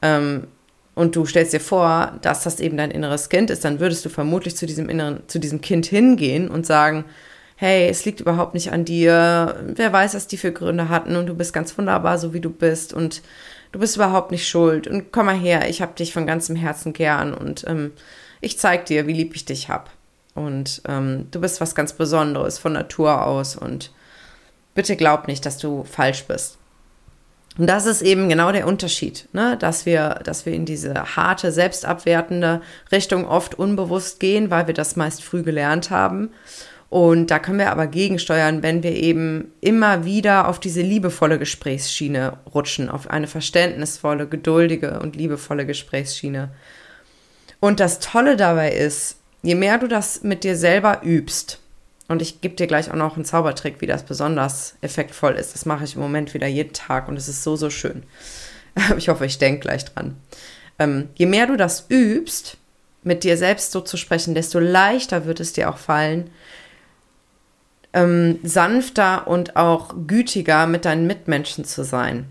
ähm, 0.00 0.46
und 0.94 1.16
du 1.16 1.24
stellst 1.24 1.52
dir 1.52 1.60
vor, 1.60 2.18
dass 2.22 2.44
das 2.44 2.60
eben 2.60 2.76
dein 2.76 2.90
inneres 2.90 3.28
Kind 3.28 3.50
ist, 3.50 3.64
dann 3.64 3.80
würdest 3.80 4.04
du 4.04 4.08
vermutlich 4.08 4.56
zu 4.56 4.66
diesem 4.66 4.88
inneren, 4.88 5.22
zu 5.26 5.38
diesem 5.38 5.60
Kind 5.60 5.86
hingehen 5.86 6.50
und 6.50 6.66
sagen, 6.66 7.04
hey, 7.56 7.88
es 7.88 8.04
liegt 8.04 8.20
überhaupt 8.20 8.54
nicht 8.54 8.72
an 8.72 8.84
dir, 8.84 9.56
wer 9.74 9.92
weiß, 9.92 10.14
was 10.14 10.26
die 10.26 10.36
für 10.36 10.52
Gründe 10.52 10.88
hatten 10.88 11.16
und 11.16 11.26
du 11.26 11.34
bist 11.34 11.52
ganz 11.52 11.76
wunderbar, 11.78 12.18
so 12.18 12.34
wie 12.34 12.40
du 12.40 12.50
bist 12.50 12.92
und 12.92 13.22
du 13.72 13.78
bist 13.78 13.96
überhaupt 13.96 14.32
nicht 14.32 14.48
schuld 14.48 14.86
und 14.86 15.12
komm 15.12 15.26
mal 15.26 15.38
her, 15.38 15.68
ich 15.68 15.80
hab 15.80 15.96
dich 15.96 16.12
von 16.12 16.26
ganzem 16.26 16.56
Herzen 16.56 16.92
gern 16.92 17.32
und 17.32 17.64
ähm, 17.66 17.92
ich 18.40 18.58
zeig 18.58 18.86
dir, 18.86 19.06
wie 19.06 19.12
lieb 19.12 19.34
ich 19.34 19.44
dich 19.44 19.68
hab. 19.68 19.90
Und 20.34 20.82
ähm, 20.88 21.28
du 21.30 21.40
bist 21.40 21.60
was 21.60 21.74
ganz 21.74 21.92
Besonderes 21.92 22.58
von 22.58 22.72
Natur 22.72 23.24
aus 23.26 23.54
und 23.56 23.92
bitte 24.74 24.96
glaub 24.96 25.28
nicht, 25.28 25.44
dass 25.46 25.58
du 25.58 25.84
falsch 25.84 26.24
bist. 26.24 26.58
Und 27.58 27.66
das 27.66 27.84
ist 27.84 28.00
eben 28.00 28.28
genau 28.30 28.50
der 28.50 28.66
Unterschied, 28.66 29.28
ne? 29.32 29.58
dass, 29.58 29.84
wir, 29.84 30.20
dass 30.24 30.46
wir 30.46 30.54
in 30.54 30.64
diese 30.64 30.94
harte, 31.16 31.52
selbstabwertende 31.52 32.62
Richtung 32.90 33.26
oft 33.26 33.58
unbewusst 33.58 34.20
gehen, 34.20 34.50
weil 34.50 34.66
wir 34.66 34.74
das 34.74 34.96
meist 34.96 35.22
früh 35.22 35.42
gelernt 35.42 35.90
haben. 35.90 36.30
Und 36.88 37.30
da 37.30 37.38
können 37.38 37.58
wir 37.58 37.70
aber 37.70 37.86
gegensteuern, 37.86 38.62
wenn 38.62 38.82
wir 38.82 38.92
eben 38.92 39.52
immer 39.60 40.04
wieder 40.04 40.48
auf 40.48 40.60
diese 40.60 40.82
liebevolle 40.82 41.38
Gesprächsschiene 41.38 42.38
rutschen, 42.54 42.88
auf 42.88 43.08
eine 43.08 43.26
verständnisvolle, 43.26 44.26
geduldige 44.26 45.00
und 45.00 45.16
liebevolle 45.16 45.66
Gesprächsschiene. 45.66 46.50
Und 47.60 47.80
das 47.80 47.98
Tolle 47.98 48.36
dabei 48.36 48.72
ist, 48.72 49.16
je 49.42 49.54
mehr 49.54 49.78
du 49.78 49.88
das 49.88 50.22
mit 50.22 50.44
dir 50.44 50.56
selber 50.56 51.00
übst, 51.02 51.61
und 52.08 52.20
ich 52.22 52.40
gebe 52.40 52.54
dir 52.54 52.66
gleich 52.66 52.90
auch 52.90 52.96
noch 52.96 53.16
einen 53.16 53.24
Zaubertrick, 53.24 53.80
wie 53.80 53.86
das 53.86 54.02
besonders 54.02 54.76
effektvoll 54.80 55.32
ist. 55.32 55.54
Das 55.54 55.66
mache 55.66 55.84
ich 55.84 55.94
im 55.94 56.00
Moment 56.00 56.34
wieder 56.34 56.46
jeden 56.46 56.72
Tag 56.72 57.08
und 57.08 57.16
es 57.16 57.28
ist 57.28 57.42
so, 57.42 57.56
so 57.56 57.70
schön. 57.70 58.02
Ich 58.96 59.10
hoffe, 59.10 59.26
ich 59.26 59.36
denke 59.36 59.60
gleich 59.60 59.84
dran. 59.84 60.16
Ähm, 60.78 61.10
je 61.14 61.26
mehr 61.26 61.46
du 61.46 61.58
das 61.58 61.86
übst, 61.90 62.56
mit 63.02 63.22
dir 63.22 63.36
selbst 63.36 63.72
so 63.72 63.82
zu 63.82 63.98
sprechen, 63.98 64.34
desto 64.34 64.58
leichter 64.58 65.26
wird 65.26 65.40
es 65.40 65.52
dir 65.52 65.68
auch 65.68 65.76
fallen, 65.76 66.30
ähm, 67.92 68.38
sanfter 68.42 69.26
und 69.26 69.56
auch 69.56 69.94
gütiger 70.06 70.66
mit 70.66 70.86
deinen 70.86 71.06
Mitmenschen 71.06 71.64
zu 71.64 71.84
sein. 71.84 72.26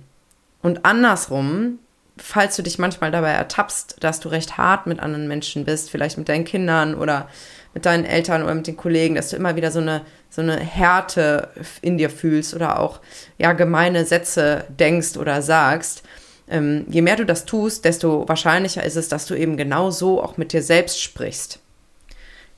Und 0.62 0.86
andersrum, 0.86 1.80
falls 2.18 2.56
du 2.56 2.62
dich 2.62 2.78
manchmal 2.78 3.12
dabei 3.12 3.32
ertappst, 3.32 3.98
dass 4.00 4.20
du 4.20 4.30
recht 4.30 4.58
hart 4.58 4.88
mit 4.88 5.00
anderen 5.00 5.28
Menschen 5.28 5.66
bist, 5.66 5.90
vielleicht 5.90 6.18
mit 6.18 6.30
deinen 6.30 6.46
Kindern 6.46 6.96
oder 6.96 7.30
mit 7.74 7.86
deinen 7.86 8.06
Eltern 8.06 8.44
oder 8.44 8.54
mit 8.54 8.68
den 8.68 8.78
Kollegen, 8.78 9.16
dass 9.16 9.30
du 9.30 9.38
immer 9.38 9.56
wieder 9.56 9.72
so 9.72 9.80
eine, 9.80 10.02
so 10.30 10.42
eine 10.42 10.60
Härte 10.60 11.50
in 11.82 11.98
dir 11.98 12.10
fühlst 12.10 12.54
oder 12.54 12.80
auch 12.80 13.00
ja 13.38 13.54
gemeine 13.54 14.06
Sätze 14.06 14.66
denkst 14.70 15.18
oder 15.18 15.42
sagst. 15.42 16.04
Ähm, 16.50 16.86
je 16.90 17.02
mehr 17.02 17.16
du 17.16 17.26
das 17.26 17.46
tust, 17.46 17.86
desto 17.86 18.28
wahrscheinlicher 18.28 18.84
ist 18.84 18.98
es, 18.98 19.08
dass 19.08 19.26
du 19.26 19.36
eben 19.36 19.56
genau 19.56 19.90
so 19.90 20.22
auch 20.22 20.38
mit 20.38 20.52
dir 20.52 20.62
selbst 20.62 21.02
sprichst. 21.02 21.60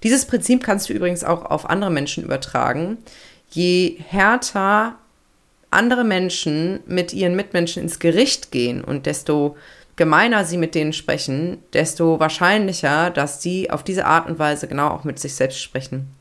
Dieses 0.01 0.25
Prinzip 0.25 0.63
kannst 0.63 0.89
du 0.89 0.93
übrigens 0.93 1.24
auch 1.24 1.45
auf 1.45 1.69
andere 1.69 1.91
Menschen 1.91 2.24
übertragen. 2.24 2.98
Je 3.51 3.98
härter 4.10 4.95
andere 5.74 6.03
Menschen 6.03 6.80
mit 6.86 7.13
ihren 7.13 7.36
Mitmenschen 7.36 7.84
ins 7.84 8.00
Gericht 8.00 8.51
gehen 8.51 8.84
und 8.84 9.06
desto 9.06 9.58
gemeiner 9.96 10.46
sie 10.46 10.58
mit 10.58 10.75
denen 10.75 10.94
sprechen, 10.94 11.60
desto 11.74 12.20
wahrscheinlicher, 12.20 13.10
dass 13.10 13.42
sie 13.42 13.70
auf 13.70 13.84
diese 13.84 14.06
Art 14.06 14.27
und 14.27 14.39
Weise 14.39 14.68
genau 14.68 14.89
auch 14.89 15.03
mit 15.03 15.20
sich 15.20 15.36
selbst 15.36 15.62
sprechen. 15.62 16.15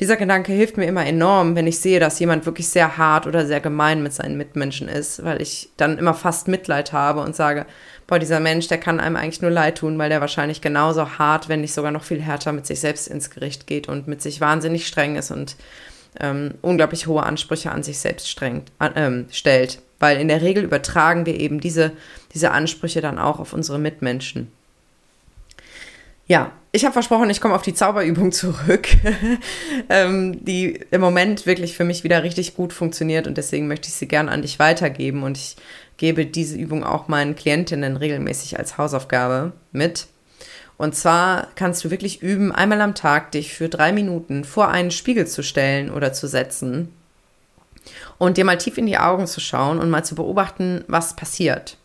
Dieser 0.00 0.16
Gedanke 0.16 0.52
hilft 0.52 0.76
mir 0.76 0.86
immer 0.86 1.04
enorm, 1.04 1.56
wenn 1.56 1.66
ich 1.66 1.80
sehe, 1.80 1.98
dass 1.98 2.20
jemand 2.20 2.46
wirklich 2.46 2.68
sehr 2.68 2.98
hart 2.98 3.26
oder 3.26 3.46
sehr 3.46 3.58
gemein 3.58 4.00
mit 4.00 4.12
seinen 4.12 4.36
Mitmenschen 4.36 4.88
ist, 4.88 5.24
weil 5.24 5.42
ich 5.42 5.70
dann 5.76 5.98
immer 5.98 6.14
fast 6.14 6.46
Mitleid 6.46 6.92
habe 6.92 7.20
und 7.20 7.34
sage, 7.34 7.66
boah, 8.06 8.20
dieser 8.20 8.38
Mensch, 8.38 8.68
der 8.68 8.78
kann 8.78 9.00
einem 9.00 9.16
eigentlich 9.16 9.42
nur 9.42 9.50
leid 9.50 9.78
tun, 9.78 9.98
weil 9.98 10.08
der 10.08 10.20
wahrscheinlich 10.20 10.60
genauso 10.60 11.18
hart, 11.18 11.48
wenn 11.48 11.62
nicht 11.62 11.74
sogar 11.74 11.90
noch 11.90 12.04
viel 12.04 12.22
härter 12.22 12.52
mit 12.52 12.64
sich 12.64 12.78
selbst 12.78 13.08
ins 13.08 13.30
Gericht 13.30 13.66
geht 13.66 13.88
und 13.88 14.06
mit 14.06 14.22
sich 14.22 14.40
wahnsinnig 14.40 14.86
streng 14.86 15.16
ist 15.16 15.32
und 15.32 15.56
ähm, 16.20 16.54
unglaublich 16.62 17.06
hohe 17.06 17.22
Ansprüche 17.22 17.72
an 17.72 17.82
sich 17.82 17.98
selbst 17.98 18.28
strengt, 18.28 18.72
äh, 18.80 19.10
stellt. 19.30 19.80
Weil 19.98 20.20
in 20.20 20.28
der 20.28 20.42
Regel 20.42 20.64
übertragen 20.64 21.26
wir 21.26 21.38
eben 21.38 21.60
diese, 21.60 21.92
diese 22.32 22.52
Ansprüche 22.52 23.00
dann 23.00 23.18
auch 23.18 23.40
auf 23.40 23.52
unsere 23.52 23.78
Mitmenschen. 23.78 24.52
Ja, 26.26 26.52
ich 26.72 26.84
habe 26.84 26.92
versprochen, 26.92 27.30
ich 27.30 27.40
komme 27.40 27.54
auf 27.54 27.62
die 27.62 27.72
Zauberübung 27.72 28.32
zurück, 28.32 28.88
ähm, 29.88 30.44
die 30.44 30.78
im 30.90 31.00
Moment 31.00 31.46
wirklich 31.46 31.74
für 31.74 31.84
mich 31.84 32.04
wieder 32.04 32.22
richtig 32.22 32.54
gut 32.54 32.74
funktioniert 32.74 33.26
und 33.26 33.38
deswegen 33.38 33.66
möchte 33.66 33.88
ich 33.88 33.94
sie 33.94 34.06
gern 34.06 34.28
an 34.28 34.42
dich 34.42 34.58
weitergeben 34.58 35.22
und 35.22 35.38
ich 35.38 35.56
gebe 35.96 36.26
diese 36.26 36.56
Übung 36.56 36.84
auch 36.84 37.08
meinen 37.08 37.34
Klientinnen 37.34 37.96
regelmäßig 37.96 38.58
als 38.58 38.76
Hausaufgabe 38.76 39.52
mit. 39.72 40.06
Und 40.78 40.94
zwar 40.94 41.48
kannst 41.56 41.84
du 41.84 41.90
wirklich 41.90 42.22
üben, 42.22 42.52
einmal 42.52 42.80
am 42.80 42.94
Tag 42.94 43.32
dich 43.32 43.52
für 43.52 43.68
drei 43.68 43.92
Minuten 43.92 44.44
vor 44.44 44.68
einen 44.68 44.92
Spiegel 44.92 45.26
zu 45.26 45.42
stellen 45.42 45.90
oder 45.90 46.12
zu 46.12 46.28
setzen 46.28 46.92
und 48.16 48.36
dir 48.36 48.44
mal 48.44 48.58
tief 48.58 48.78
in 48.78 48.86
die 48.86 48.98
Augen 48.98 49.26
zu 49.26 49.40
schauen 49.40 49.80
und 49.80 49.90
mal 49.90 50.04
zu 50.04 50.14
beobachten, 50.14 50.84
was 50.86 51.16
passiert. 51.16 51.76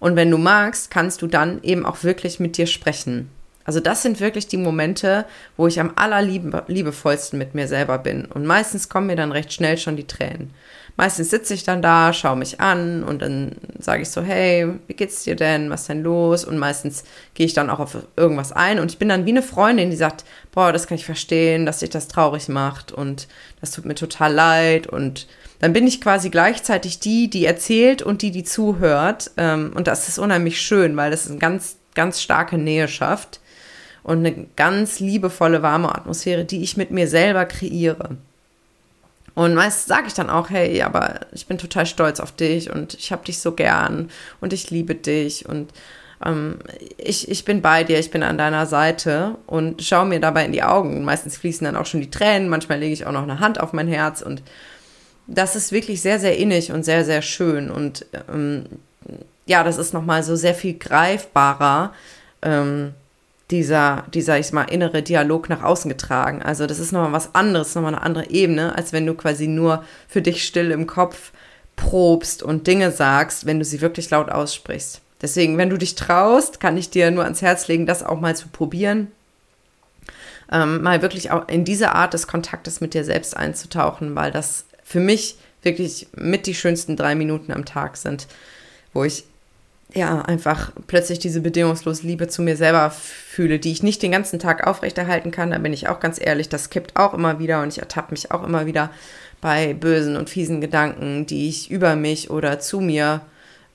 Und 0.00 0.16
wenn 0.16 0.30
du 0.30 0.38
magst, 0.38 0.90
kannst 0.90 1.22
du 1.22 1.28
dann 1.28 1.62
eben 1.62 1.86
auch 1.86 2.02
wirklich 2.02 2.40
mit 2.40 2.56
dir 2.56 2.66
sprechen. 2.66 3.30
Also 3.64 3.78
das 3.78 4.02
sind 4.02 4.18
wirklich 4.18 4.48
die 4.48 4.56
Momente, 4.56 5.24
wo 5.56 5.68
ich 5.68 5.78
am 5.78 5.92
allerliebevollsten 5.94 7.38
mit 7.38 7.54
mir 7.54 7.68
selber 7.68 7.98
bin. 7.98 8.24
Und 8.24 8.44
meistens 8.44 8.88
kommen 8.88 9.06
mir 9.06 9.14
dann 9.14 9.30
recht 9.30 9.52
schnell 9.52 9.78
schon 9.78 9.94
die 9.94 10.08
Tränen. 10.08 10.52
Meistens 10.96 11.30
sitze 11.30 11.54
ich 11.54 11.64
dann 11.64 11.80
da, 11.82 12.12
schaue 12.12 12.36
mich 12.36 12.60
an 12.60 13.02
und 13.02 13.22
dann 13.22 13.52
sage 13.78 14.02
ich 14.02 14.10
so, 14.10 14.20
hey, 14.22 14.68
wie 14.86 14.94
geht's 14.94 15.24
dir 15.24 15.36
denn? 15.36 15.70
Was 15.70 15.82
ist 15.82 15.88
denn 15.88 16.02
los? 16.02 16.44
Und 16.44 16.58
meistens 16.58 17.04
gehe 17.34 17.46
ich 17.46 17.54
dann 17.54 17.70
auch 17.70 17.80
auf 17.80 17.96
irgendwas 18.16 18.52
ein 18.52 18.78
und 18.78 18.90
ich 18.90 18.98
bin 18.98 19.08
dann 19.08 19.24
wie 19.24 19.30
eine 19.30 19.42
Freundin, 19.42 19.90
die 19.90 19.96
sagt, 19.96 20.24
boah, 20.52 20.72
das 20.72 20.86
kann 20.86 20.96
ich 20.96 21.06
verstehen, 21.06 21.64
dass 21.64 21.80
sich 21.80 21.90
das 21.90 22.08
traurig 22.08 22.48
macht 22.48 22.92
und 22.92 23.26
das 23.60 23.70
tut 23.70 23.86
mir 23.86 23.94
total 23.94 24.32
leid 24.32 24.86
und 24.86 25.26
dann 25.62 25.72
bin 25.72 25.86
ich 25.86 26.00
quasi 26.00 26.28
gleichzeitig 26.28 26.98
die, 26.98 27.30
die 27.30 27.46
erzählt 27.46 28.02
und 28.02 28.22
die, 28.22 28.32
die 28.32 28.42
zuhört. 28.42 29.30
Ähm, 29.36 29.72
und 29.76 29.86
das 29.86 30.08
ist 30.08 30.18
unheimlich 30.18 30.60
schön, 30.60 30.96
weil 30.96 31.12
das 31.12 31.30
eine 31.30 31.38
ganz, 31.38 31.76
ganz 31.94 32.20
starke 32.20 32.58
Nähe 32.58 32.88
schafft 32.88 33.40
und 34.02 34.18
eine 34.18 34.46
ganz 34.56 34.98
liebevolle, 34.98 35.62
warme 35.62 35.94
Atmosphäre, 35.94 36.44
die 36.44 36.62
ich 36.62 36.76
mit 36.76 36.90
mir 36.90 37.06
selber 37.06 37.44
kreiere. 37.44 38.16
Und 39.34 39.54
meist 39.54 39.86
sage 39.86 40.08
ich 40.08 40.14
dann 40.14 40.30
auch, 40.30 40.50
hey, 40.50 40.82
aber 40.82 41.20
ich 41.32 41.46
bin 41.46 41.58
total 41.58 41.86
stolz 41.86 42.20
auf 42.20 42.32
dich 42.32 42.70
und 42.70 42.94
ich 42.94 43.12
habe 43.12 43.24
dich 43.24 43.38
so 43.38 43.52
gern 43.52 44.10
und 44.40 44.52
ich 44.52 44.70
liebe 44.70 44.94
dich 44.94 45.48
und 45.48 45.72
ähm, 46.24 46.58
ich, 46.98 47.30
ich 47.30 47.44
bin 47.44 47.62
bei 47.62 47.82
dir, 47.84 47.98
ich 47.98 48.10
bin 48.10 48.22
an 48.22 48.36
deiner 48.36 48.66
Seite 48.66 49.36
und 49.46 49.82
schaue 49.82 50.06
mir 50.06 50.20
dabei 50.20 50.44
in 50.44 50.52
die 50.52 50.62
Augen. 50.62 51.04
Meistens 51.04 51.38
fließen 51.38 51.64
dann 51.64 51.76
auch 51.76 51.86
schon 51.86 52.00
die 52.00 52.10
Tränen, 52.10 52.48
manchmal 52.48 52.78
lege 52.78 52.92
ich 52.92 53.06
auch 53.06 53.12
noch 53.12 53.22
eine 53.22 53.40
Hand 53.40 53.58
auf 53.58 53.72
mein 53.72 53.88
Herz 53.88 54.20
und 54.20 54.42
das 55.26 55.56
ist 55.56 55.72
wirklich 55.72 56.02
sehr, 56.02 56.18
sehr 56.18 56.36
innig 56.36 56.72
und 56.72 56.84
sehr, 56.84 57.04
sehr 57.04 57.22
schön 57.22 57.70
und 57.70 58.04
ähm, 58.32 58.66
ja, 59.46 59.64
das 59.64 59.78
ist 59.78 59.94
nochmal 59.94 60.22
so 60.22 60.36
sehr 60.36 60.54
viel 60.54 60.78
greifbarer. 60.78 61.92
Ähm, 62.42 62.94
dieser, 63.50 64.04
dieser, 64.14 64.38
ich 64.38 64.52
mal, 64.52 64.64
innere 64.64 65.02
Dialog 65.02 65.48
nach 65.48 65.62
außen 65.62 65.88
getragen. 65.88 66.42
Also 66.42 66.66
das 66.66 66.78
ist 66.78 66.92
nochmal 66.92 67.12
was 67.12 67.34
anderes, 67.34 67.74
nochmal 67.74 67.94
eine 67.94 68.02
andere 68.02 68.30
Ebene, 68.30 68.74
als 68.76 68.92
wenn 68.92 69.06
du 69.06 69.14
quasi 69.14 69.46
nur 69.46 69.84
für 70.08 70.22
dich 70.22 70.44
still 70.44 70.70
im 70.70 70.86
Kopf 70.86 71.32
probst 71.76 72.42
und 72.42 72.66
Dinge 72.66 72.90
sagst, 72.90 73.46
wenn 73.46 73.58
du 73.58 73.64
sie 73.64 73.80
wirklich 73.80 74.10
laut 74.10 74.30
aussprichst. 74.30 75.00
Deswegen, 75.20 75.56
wenn 75.56 75.70
du 75.70 75.78
dich 75.78 75.94
traust, 75.94 76.60
kann 76.60 76.76
ich 76.76 76.90
dir 76.90 77.10
nur 77.10 77.24
ans 77.24 77.42
Herz 77.42 77.68
legen, 77.68 77.86
das 77.86 78.02
auch 78.02 78.20
mal 78.20 78.34
zu 78.34 78.48
probieren. 78.48 79.12
Ähm, 80.50 80.82
mal 80.82 81.00
wirklich 81.00 81.30
auch 81.30 81.48
in 81.48 81.64
diese 81.64 81.92
Art 81.92 82.12
des 82.14 82.26
Kontaktes 82.26 82.80
mit 82.80 82.94
dir 82.94 83.04
selbst 83.04 83.36
einzutauchen, 83.36 84.14
weil 84.14 84.32
das 84.32 84.64
für 84.82 85.00
mich 85.00 85.36
wirklich 85.62 86.08
mit 86.14 86.46
die 86.46 86.54
schönsten 86.54 86.96
drei 86.96 87.14
Minuten 87.14 87.52
am 87.52 87.64
Tag 87.64 87.96
sind, 87.96 88.26
wo 88.92 89.04
ich 89.04 89.24
ja, 89.94 90.22
einfach 90.22 90.72
plötzlich 90.86 91.18
diese 91.18 91.40
bedingungslose 91.40 92.06
Liebe 92.06 92.28
zu 92.28 92.42
mir 92.42 92.56
selber 92.56 92.90
fühle, 92.90 93.58
die 93.58 93.72
ich 93.72 93.82
nicht 93.82 94.02
den 94.02 94.12
ganzen 94.12 94.38
Tag 94.38 94.66
aufrechterhalten 94.66 95.30
kann. 95.30 95.50
Da 95.50 95.58
bin 95.58 95.72
ich 95.72 95.88
auch 95.88 96.00
ganz 96.00 96.18
ehrlich, 96.20 96.48
das 96.48 96.70
kippt 96.70 96.96
auch 96.96 97.14
immer 97.14 97.38
wieder 97.38 97.62
und 97.62 97.68
ich 97.68 97.80
ertappe 97.80 98.12
mich 98.12 98.30
auch 98.30 98.42
immer 98.42 98.66
wieder 98.66 98.90
bei 99.40 99.74
bösen 99.74 100.16
und 100.16 100.30
fiesen 100.30 100.60
Gedanken, 100.60 101.26
die 101.26 101.48
ich 101.48 101.70
über 101.70 101.96
mich 101.96 102.30
oder 102.30 102.58
zu 102.58 102.80
mir 102.80 103.20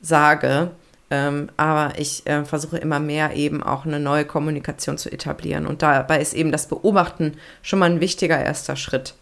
sage. 0.01 0.71
Ähm, 1.09 1.49
aber 1.55 1.93
ich 1.99 2.25
äh, 2.27 2.43
versuche 2.43 2.77
immer 2.77 2.99
mehr 2.99 3.33
eben 3.35 3.63
auch 3.63 3.85
eine 3.85 3.99
neue 3.99 4.25
Kommunikation 4.25 4.97
zu 4.97 5.11
etablieren. 5.11 5.65
Und 5.65 5.81
dabei 5.81 6.19
ist 6.19 6.33
eben 6.33 6.51
das 6.51 6.67
Beobachten 6.67 7.37
schon 7.61 7.79
mal 7.79 7.89
ein 7.89 8.01
wichtiger 8.01 8.43
erster 8.43 8.75
Schritt. 8.75 9.13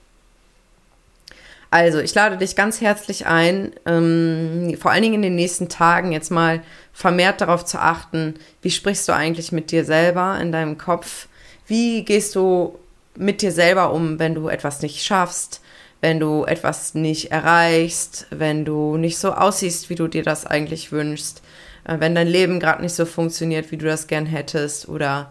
Also, 1.76 2.00
ich 2.00 2.16
lade 2.16 2.38
dich 2.38 2.56
ganz 2.56 2.80
herzlich 2.80 3.26
ein, 3.26 3.74
ähm, 3.86 4.78
vor 4.80 4.92
allen 4.92 5.02
Dingen 5.02 5.16
in 5.16 5.22
den 5.24 5.36
nächsten 5.36 5.68
Tagen 5.68 6.14
jetzt 6.14 6.32
mal 6.32 6.62
vermehrt 6.94 7.42
darauf 7.42 7.66
zu 7.66 7.82
achten, 7.82 8.36
wie 8.62 8.72
sprichst 8.72 9.10
du 9.10 9.14
eigentlich 9.14 9.52
mit 9.52 9.72
dir 9.72 9.84
selber 9.84 10.40
in 10.40 10.54
deinem 10.54 10.78
Kopf? 10.78 11.28
Wie 11.68 12.06
gehst 12.06 12.34
du 12.34 12.80
mit 13.18 13.42
dir 13.42 13.52
selber 13.52 13.92
um, 13.92 14.20
wenn 14.20 14.36
du 14.36 14.48
etwas 14.48 14.82
nicht 14.84 15.04
schaffst, 15.04 15.60
wenn 16.00 16.22
du 16.22 16.46
etwas 16.46 16.94
nicht 16.94 17.32
erreichst, 17.32 18.28
wenn 18.30 18.64
du 18.64 18.96
nicht 18.96 19.18
so 19.18 19.34
aussiehst, 19.34 19.90
wie 19.90 19.96
du 19.96 20.08
dir 20.08 20.24
das 20.24 20.46
eigentlich 20.46 20.94
wünschst, 20.94 21.42
äh, 21.84 21.98
wenn 22.00 22.16
dein 22.16 22.30
Leben 22.30 22.62
gerade 22.62 22.84
nicht 22.84 22.96
so 22.96 23.06
funktioniert, 23.06 23.70
wie 23.72 23.78
du 23.78 23.86
das 23.86 24.08
gern 24.08 24.28
hättest 24.28 24.88
oder 24.88 25.30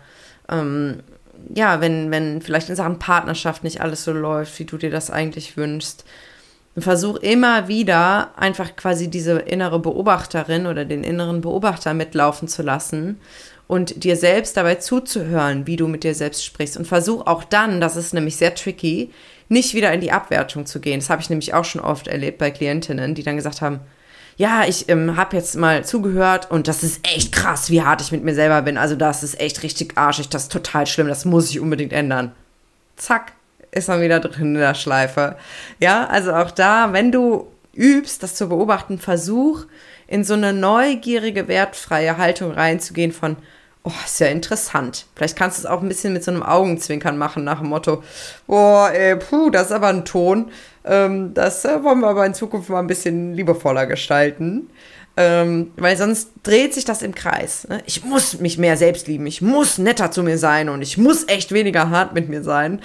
ähm, 0.51 1.01
ja, 1.55 1.81
wenn, 1.81 2.11
wenn 2.11 2.43
vielleicht 2.43 2.69
in 2.69 2.77
Sachen 2.77 2.99
Partnerschaft 2.99 3.65
nicht 3.65 3.81
alles 3.81 4.05
so 4.05 4.13
läuft, 4.13 4.59
wie 4.59 4.67
du 4.67 4.77
dir 4.77 4.91
das 4.91 5.11
eigentlich 5.11 5.57
wünschst. 5.57 6.05
Versuch 6.83 7.17
immer 7.17 7.69
wieder 7.69 8.31
einfach 8.37 8.75
quasi 8.75 9.09
diese 9.09 9.39
innere 9.39 9.79
Beobachterin 9.79 10.67
oder 10.67 10.85
den 10.85 11.05
inneren 11.05 11.41
Beobachter 11.41 11.95
mitlaufen 11.95 12.49
zu 12.49 12.63
lassen 12.63 13.21
und 13.67 14.05
dir 14.05 14.17
selbst 14.17 14.57
dabei 14.57 14.75
zuzuhören, 14.77 15.67
wie 15.67 15.77
du 15.77 15.87
mit 15.87 16.05
dir 16.05 16.15
selbst 16.15 16.45
sprichst. 16.45 16.77
Und 16.77 16.87
versuch 16.87 17.27
auch 17.27 17.45
dann, 17.45 17.81
das 17.81 17.97
ist 17.97 18.13
nämlich 18.13 18.37
sehr 18.37 18.55
tricky, 18.55 19.11
nicht 19.49 19.75
wieder 19.75 19.93
in 19.93 20.01
die 20.01 20.13
Abwertung 20.13 20.67
zu 20.67 20.81
gehen. 20.81 21.01
Das 21.01 21.11
habe 21.11 21.23
ich 21.23 21.31
nämlich 21.31 21.55
auch 21.55 21.65
schon 21.65 21.81
oft 21.81 22.09
erlebt 22.09 22.39
bei 22.39 22.51
Klientinnen, 22.51 23.15
die 23.15 23.23
dann 23.23 23.37
gesagt 23.37 23.63
haben, 23.63 23.81
ja, 24.37 24.65
ich 24.67 24.89
ähm, 24.89 25.17
habe 25.17 25.37
jetzt 25.37 25.57
mal 25.57 25.85
zugehört 25.85 26.51
und 26.51 26.67
das 26.67 26.83
ist 26.83 27.07
echt 27.07 27.31
krass, 27.31 27.71
wie 27.71 27.83
hart 27.83 28.01
ich 28.01 28.11
mit 28.11 28.25
mir 28.25 28.35
selber 28.35 28.63
bin. 28.63 28.77
Also 28.77 28.97
das 28.97 29.23
ist 29.23 29.39
echt 29.39 29.63
richtig 29.63 29.97
arschig, 29.97 30.29
das 30.29 30.45
ist 30.45 30.53
total 30.53 30.87
schlimm, 30.87 31.07
das 31.07 31.25
muss 31.25 31.51
ich 31.51 31.61
unbedingt 31.61 31.93
ändern. 31.93 32.33
Zack, 32.97 33.33
ist 33.75 33.89
man 33.89 34.01
wieder 34.01 34.21
drin 34.21 34.55
in 34.55 34.61
der 34.61 34.75
Schleife. 34.75 35.37
Ja, 35.81 36.07
also 36.07 36.33
auch 36.33 36.51
da, 36.51 36.93
wenn 36.93 37.13
du 37.13 37.49
übst, 37.75 38.23
das 38.23 38.35
zu 38.35 38.49
beobachten, 38.49 38.99
versuch 38.99 39.65
in 40.07 40.25
so 40.25 40.35
eine 40.35 40.53
neugierige, 40.53 41.49
wertfreie 41.49 42.17
Haltung 42.17 42.53
reinzugehen 42.53 43.13
von, 43.13 43.37
oh, 43.83 43.93
ist 44.05 44.21
ja 44.21 44.29
interessant. 44.29 45.07
Vielleicht 45.15 45.37
kannst 45.37 45.59
du 45.59 45.63
es 45.63 45.67
auch 45.67 45.83
ein 45.83 45.89
bisschen 45.89 46.13
mit 46.13 46.25
so 46.25 46.31
einem 46.31 46.43
Augenzwinkern 46.43 47.19
machen, 47.19 47.45
nach 47.45 47.61
dem 47.61 47.69
Motto, 47.69 48.03
oh, 48.47 48.87
ey, 48.93 49.17
puh, 49.17 49.51
das 49.51 49.67
ist 49.67 49.73
aber 49.73 49.89
ein 49.89 50.05
Ton. 50.05 50.51
Ähm, 50.85 51.35
das 51.35 51.65
äh, 51.65 51.83
wollen 51.83 52.01
wir 52.01 52.09
aber 52.09 52.27
in 52.27 52.35
Zukunft 52.35 52.69
mal 52.69 52.81
ein 52.81 52.87
bisschen 52.87 53.35
liebevoller 53.35 53.87
gestalten. 53.87 54.71
Ähm, 55.17 55.71
weil 55.77 55.97
sonst 55.97 56.31
dreht 56.43 56.75
sich 56.75 56.85
das 56.85 57.01
im 57.03 57.15
Kreis. 57.15 57.69
Ne? 57.69 57.81
Ich 57.87 58.05
muss 58.05 58.41
mich 58.41 58.59
mehr 58.59 58.77
selbst 58.77 59.07
lieben, 59.07 59.27
ich 59.27 59.41
muss 59.41 59.79
netter 59.79 60.11
zu 60.11 60.25
mir 60.25 60.39
sein 60.39 60.69
und 60.69 60.83
ich 60.83 60.99
muss 60.99 61.29
echt 61.29 61.53
weniger 61.53 61.91
hart 61.91 62.15
mit 62.15 62.29
mir 62.29 62.43
sein. 62.43 62.81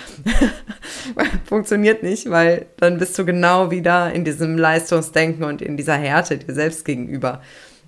Funktioniert 1.45 2.03
nicht, 2.03 2.29
weil 2.29 2.67
dann 2.77 2.99
bist 2.99 3.17
du 3.17 3.25
genau 3.25 3.71
wieder 3.71 4.13
in 4.13 4.25
diesem 4.25 4.59
Leistungsdenken 4.59 5.43
und 5.43 5.63
in 5.63 5.75
dieser 5.75 5.95
Härte 5.95 6.37
dir 6.37 6.53
selbst 6.53 6.85
gegenüber. 6.85 7.41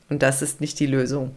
Und 0.10 0.24
das 0.24 0.42
ist 0.42 0.60
nicht 0.60 0.80
die 0.80 0.88
Lösung. 0.88 1.36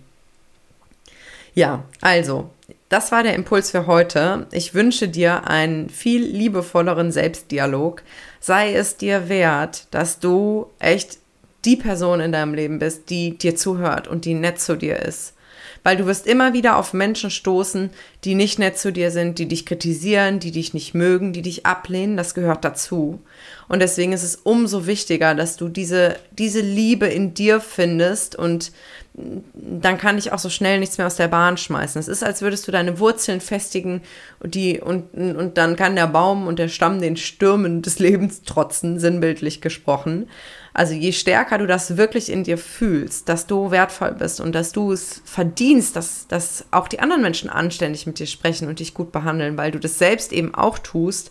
Ja, 1.54 1.84
also, 2.00 2.50
das 2.88 3.12
war 3.12 3.22
der 3.22 3.34
Impuls 3.34 3.70
für 3.70 3.86
heute. 3.86 4.46
Ich 4.50 4.72
wünsche 4.72 5.08
dir 5.08 5.46
einen 5.46 5.90
viel 5.90 6.24
liebevolleren 6.24 7.12
Selbstdialog. 7.12 8.02
Sei 8.40 8.74
es 8.74 8.96
dir 8.96 9.28
wert, 9.28 9.86
dass 9.90 10.18
du 10.18 10.70
echt 10.78 11.18
die 11.64 11.76
Person 11.76 12.20
in 12.20 12.32
deinem 12.32 12.54
Leben 12.54 12.78
bist, 12.78 13.10
die 13.10 13.36
dir 13.38 13.56
zuhört 13.56 14.08
und 14.08 14.24
die 14.24 14.34
nett 14.34 14.60
zu 14.60 14.76
dir 14.76 15.00
ist. 15.00 15.34
Weil 15.82 15.98
du 15.98 16.06
wirst 16.06 16.26
immer 16.26 16.54
wieder 16.54 16.78
auf 16.78 16.94
Menschen 16.94 17.30
stoßen, 17.30 17.90
die 18.24 18.34
nicht 18.34 18.58
nett 18.58 18.78
zu 18.78 18.90
dir 18.90 19.10
sind, 19.10 19.38
die 19.38 19.46
dich 19.46 19.66
kritisieren, 19.66 20.40
die 20.40 20.50
dich 20.50 20.72
nicht 20.72 20.94
mögen, 20.94 21.34
die 21.34 21.42
dich 21.42 21.66
ablehnen. 21.66 22.16
Das 22.16 22.34
gehört 22.34 22.64
dazu. 22.64 23.20
Und 23.68 23.80
deswegen 23.80 24.12
ist 24.12 24.22
es 24.22 24.36
umso 24.36 24.86
wichtiger, 24.86 25.34
dass 25.34 25.56
du 25.56 25.68
diese, 25.68 26.16
diese 26.30 26.60
Liebe 26.60 27.06
in 27.06 27.34
dir 27.34 27.60
findest 27.60 28.34
und 28.34 28.72
dann 29.14 29.96
kann 29.96 30.18
ich 30.18 30.32
auch 30.32 30.40
so 30.40 30.50
schnell 30.50 30.80
nichts 30.80 30.98
mehr 30.98 31.06
aus 31.06 31.14
der 31.14 31.28
Bahn 31.28 31.56
schmeißen. 31.56 32.00
Es 32.00 32.08
ist, 32.08 32.24
als 32.24 32.42
würdest 32.42 32.66
du 32.66 32.72
deine 32.72 32.98
Wurzeln 32.98 33.40
festigen 33.40 34.02
und, 34.40 34.56
die, 34.56 34.80
und, 34.80 35.14
und 35.14 35.56
dann 35.56 35.76
kann 35.76 35.94
der 35.94 36.08
Baum 36.08 36.48
und 36.48 36.58
der 36.58 36.68
Stamm 36.68 37.00
den 37.00 37.16
Stürmen 37.16 37.80
des 37.80 38.00
Lebens 38.00 38.42
trotzen, 38.42 38.98
sinnbildlich 38.98 39.60
gesprochen. 39.60 40.28
Also 40.76 40.92
je 40.92 41.12
stärker 41.12 41.58
du 41.58 41.68
das 41.68 41.96
wirklich 41.96 42.30
in 42.30 42.42
dir 42.42 42.58
fühlst, 42.58 43.28
dass 43.28 43.46
du 43.46 43.70
wertvoll 43.70 44.12
bist 44.12 44.40
und 44.40 44.52
dass 44.56 44.72
du 44.72 44.90
es 44.90 45.22
verdienst, 45.24 45.94
dass, 45.94 46.26
dass 46.26 46.66
auch 46.72 46.88
die 46.88 46.98
anderen 46.98 47.22
Menschen 47.22 47.48
anständig 47.48 48.06
mit 48.08 48.18
dir 48.18 48.26
sprechen 48.26 48.66
und 48.66 48.80
dich 48.80 48.92
gut 48.92 49.12
behandeln, 49.12 49.56
weil 49.56 49.70
du 49.70 49.78
das 49.78 49.98
selbst 49.98 50.32
eben 50.32 50.52
auch 50.52 50.80
tust, 50.80 51.30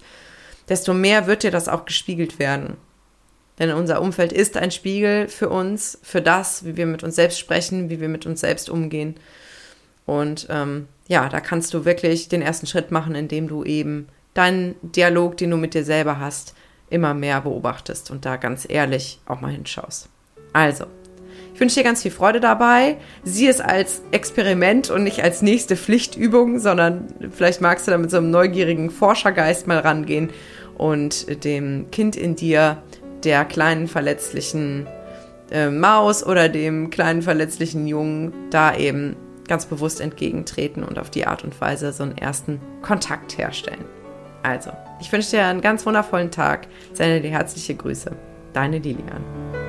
desto 0.70 0.94
mehr 0.94 1.28
wird 1.28 1.44
dir 1.44 1.52
das 1.52 1.68
auch 1.68 1.84
gespiegelt 1.84 2.40
werden. 2.40 2.78
Denn 3.60 3.72
unser 3.72 4.02
Umfeld 4.02 4.32
ist 4.32 4.56
ein 4.56 4.72
Spiegel 4.72 5.28
für 5.28 5.50
uns, 5.50 6.00
für 6.02 6.22
das, 6.22 6.64
wie 6.64 6.78
wir 6.78 6.86
mit 6.86 7.04
uns 7.04 7.16
selbst 7.16 7.38
sprechen, 7.38 7.90
wie 7.90 8.00
wir 8.00 8.10
mit 8.10 8.26
uns 8.26 8.40
selbst 8.40 8.70
umgehen. 8.70 9.16
Und 10.06 10.48
ähm, 10.50 10.88
ja, 11.10 11.28
da 11.28 11.42
kannst 11.42 11.74
du 11.74 11.84
wirklich 11.84 12.30
den 12.30 12.42
ersten 12.42 12.66
Schritt 12.66 12.92
machen, 12.92 13.14
indem 13.14 13.50
du 13.50 13.66
eben 13.66 14.08
deinen 14.34 14.76
Dialog, 14.82 15.36
den 15.36 15.52
du 15.52 15.58
mit 15.58 15.74
dir 15.74 15.84
selber 15.84 16.20
hast, 16.20 16.56
immer 16.94 17.14
mehr 17.14 17.42
beobachtest 17.42 18.12
und 18.12 18.26
da 18.26 18.38
ganz 18.38 18.66
ehrlich 18.70 19.20
auch 19.26 19.42
mal 19.42 19.52
hinschaust. 19.52 20.08
Also, 20.54 20.86
ich 21.54 21.60
wünsche 21.60 21.76
dir 21.76 21.84
ganz 21.84 22.02
viel 22.02 22.12
Freude 22.12 22.40
dabei. 22.40 22.98
Sieh 23.24 23.48
es 23.48 23.62
als 23.62 24.02
Experiment 24.12 24.90
und 24.90 25.04
nicht 25.04 25.24
als 25.24 25.42
nächste 25.42 25.76
Pflichtübung, 25.76 26.60
sondern 26.60 27.08
vielleicht 27.32 27.62
magst 27.62 27.88
du 27.88 27.92
da 27.92 27.98
mit 27.98 28.10
so 28.10 28.18
einem 28.18 28.32
neugierigen 28.32 28.90
Forschergeist 28.90 29.68
mal 29.68 29.80
rangehen 29.80 30.30
und 30.78 31.44
dem 31.44 31.92
Kind 31.92 32.16
in 32.16 32.36
dir 32.36 32.82
der 33.24 33.46
kleinen 33.46 33.88
verletzlichen 33.88 34.88
äh, 35.52 35.70
Maus 35.70 36.26
oder 36.26 36.50
dem 36.50 36.90
kleinen 36.90 37.22
verletzlichen 37.22 37.88
Jungen 37.88 38.34
da 38.50 38.76
eben 38.76 39.16
ganz 39.48 39.66
bewusst 39.66 40.02
entgegentreten 40.02 40.84
und 40.84 40.98
auf 40.98 41.10
die 41.10 41.28
Art 41.28 41.44
und 41.44 41.60
Weise 41.62 41.92
so 41.94 42.04
einen 42.04 42.18
ersten 42.18 42.60
Kontakt 42.82 43.38
herstellen. 43.38 43.86
Also, 44.44 44.72
ich 45.00 45.12
wünsche 45.12 45.32
dir 45.32 45.46
einen 45.46 45.62
ganz 45.62 45.86
wundervollen 45.86 46.30
Tag. 46.30 46.68
Sende 46.94 47.22
dir 47.22 47.32
herzliche 47.32 47.76
Grüße. 47.76 48.12
Deine 48.52 48.78
Lilian. 48.78 49.62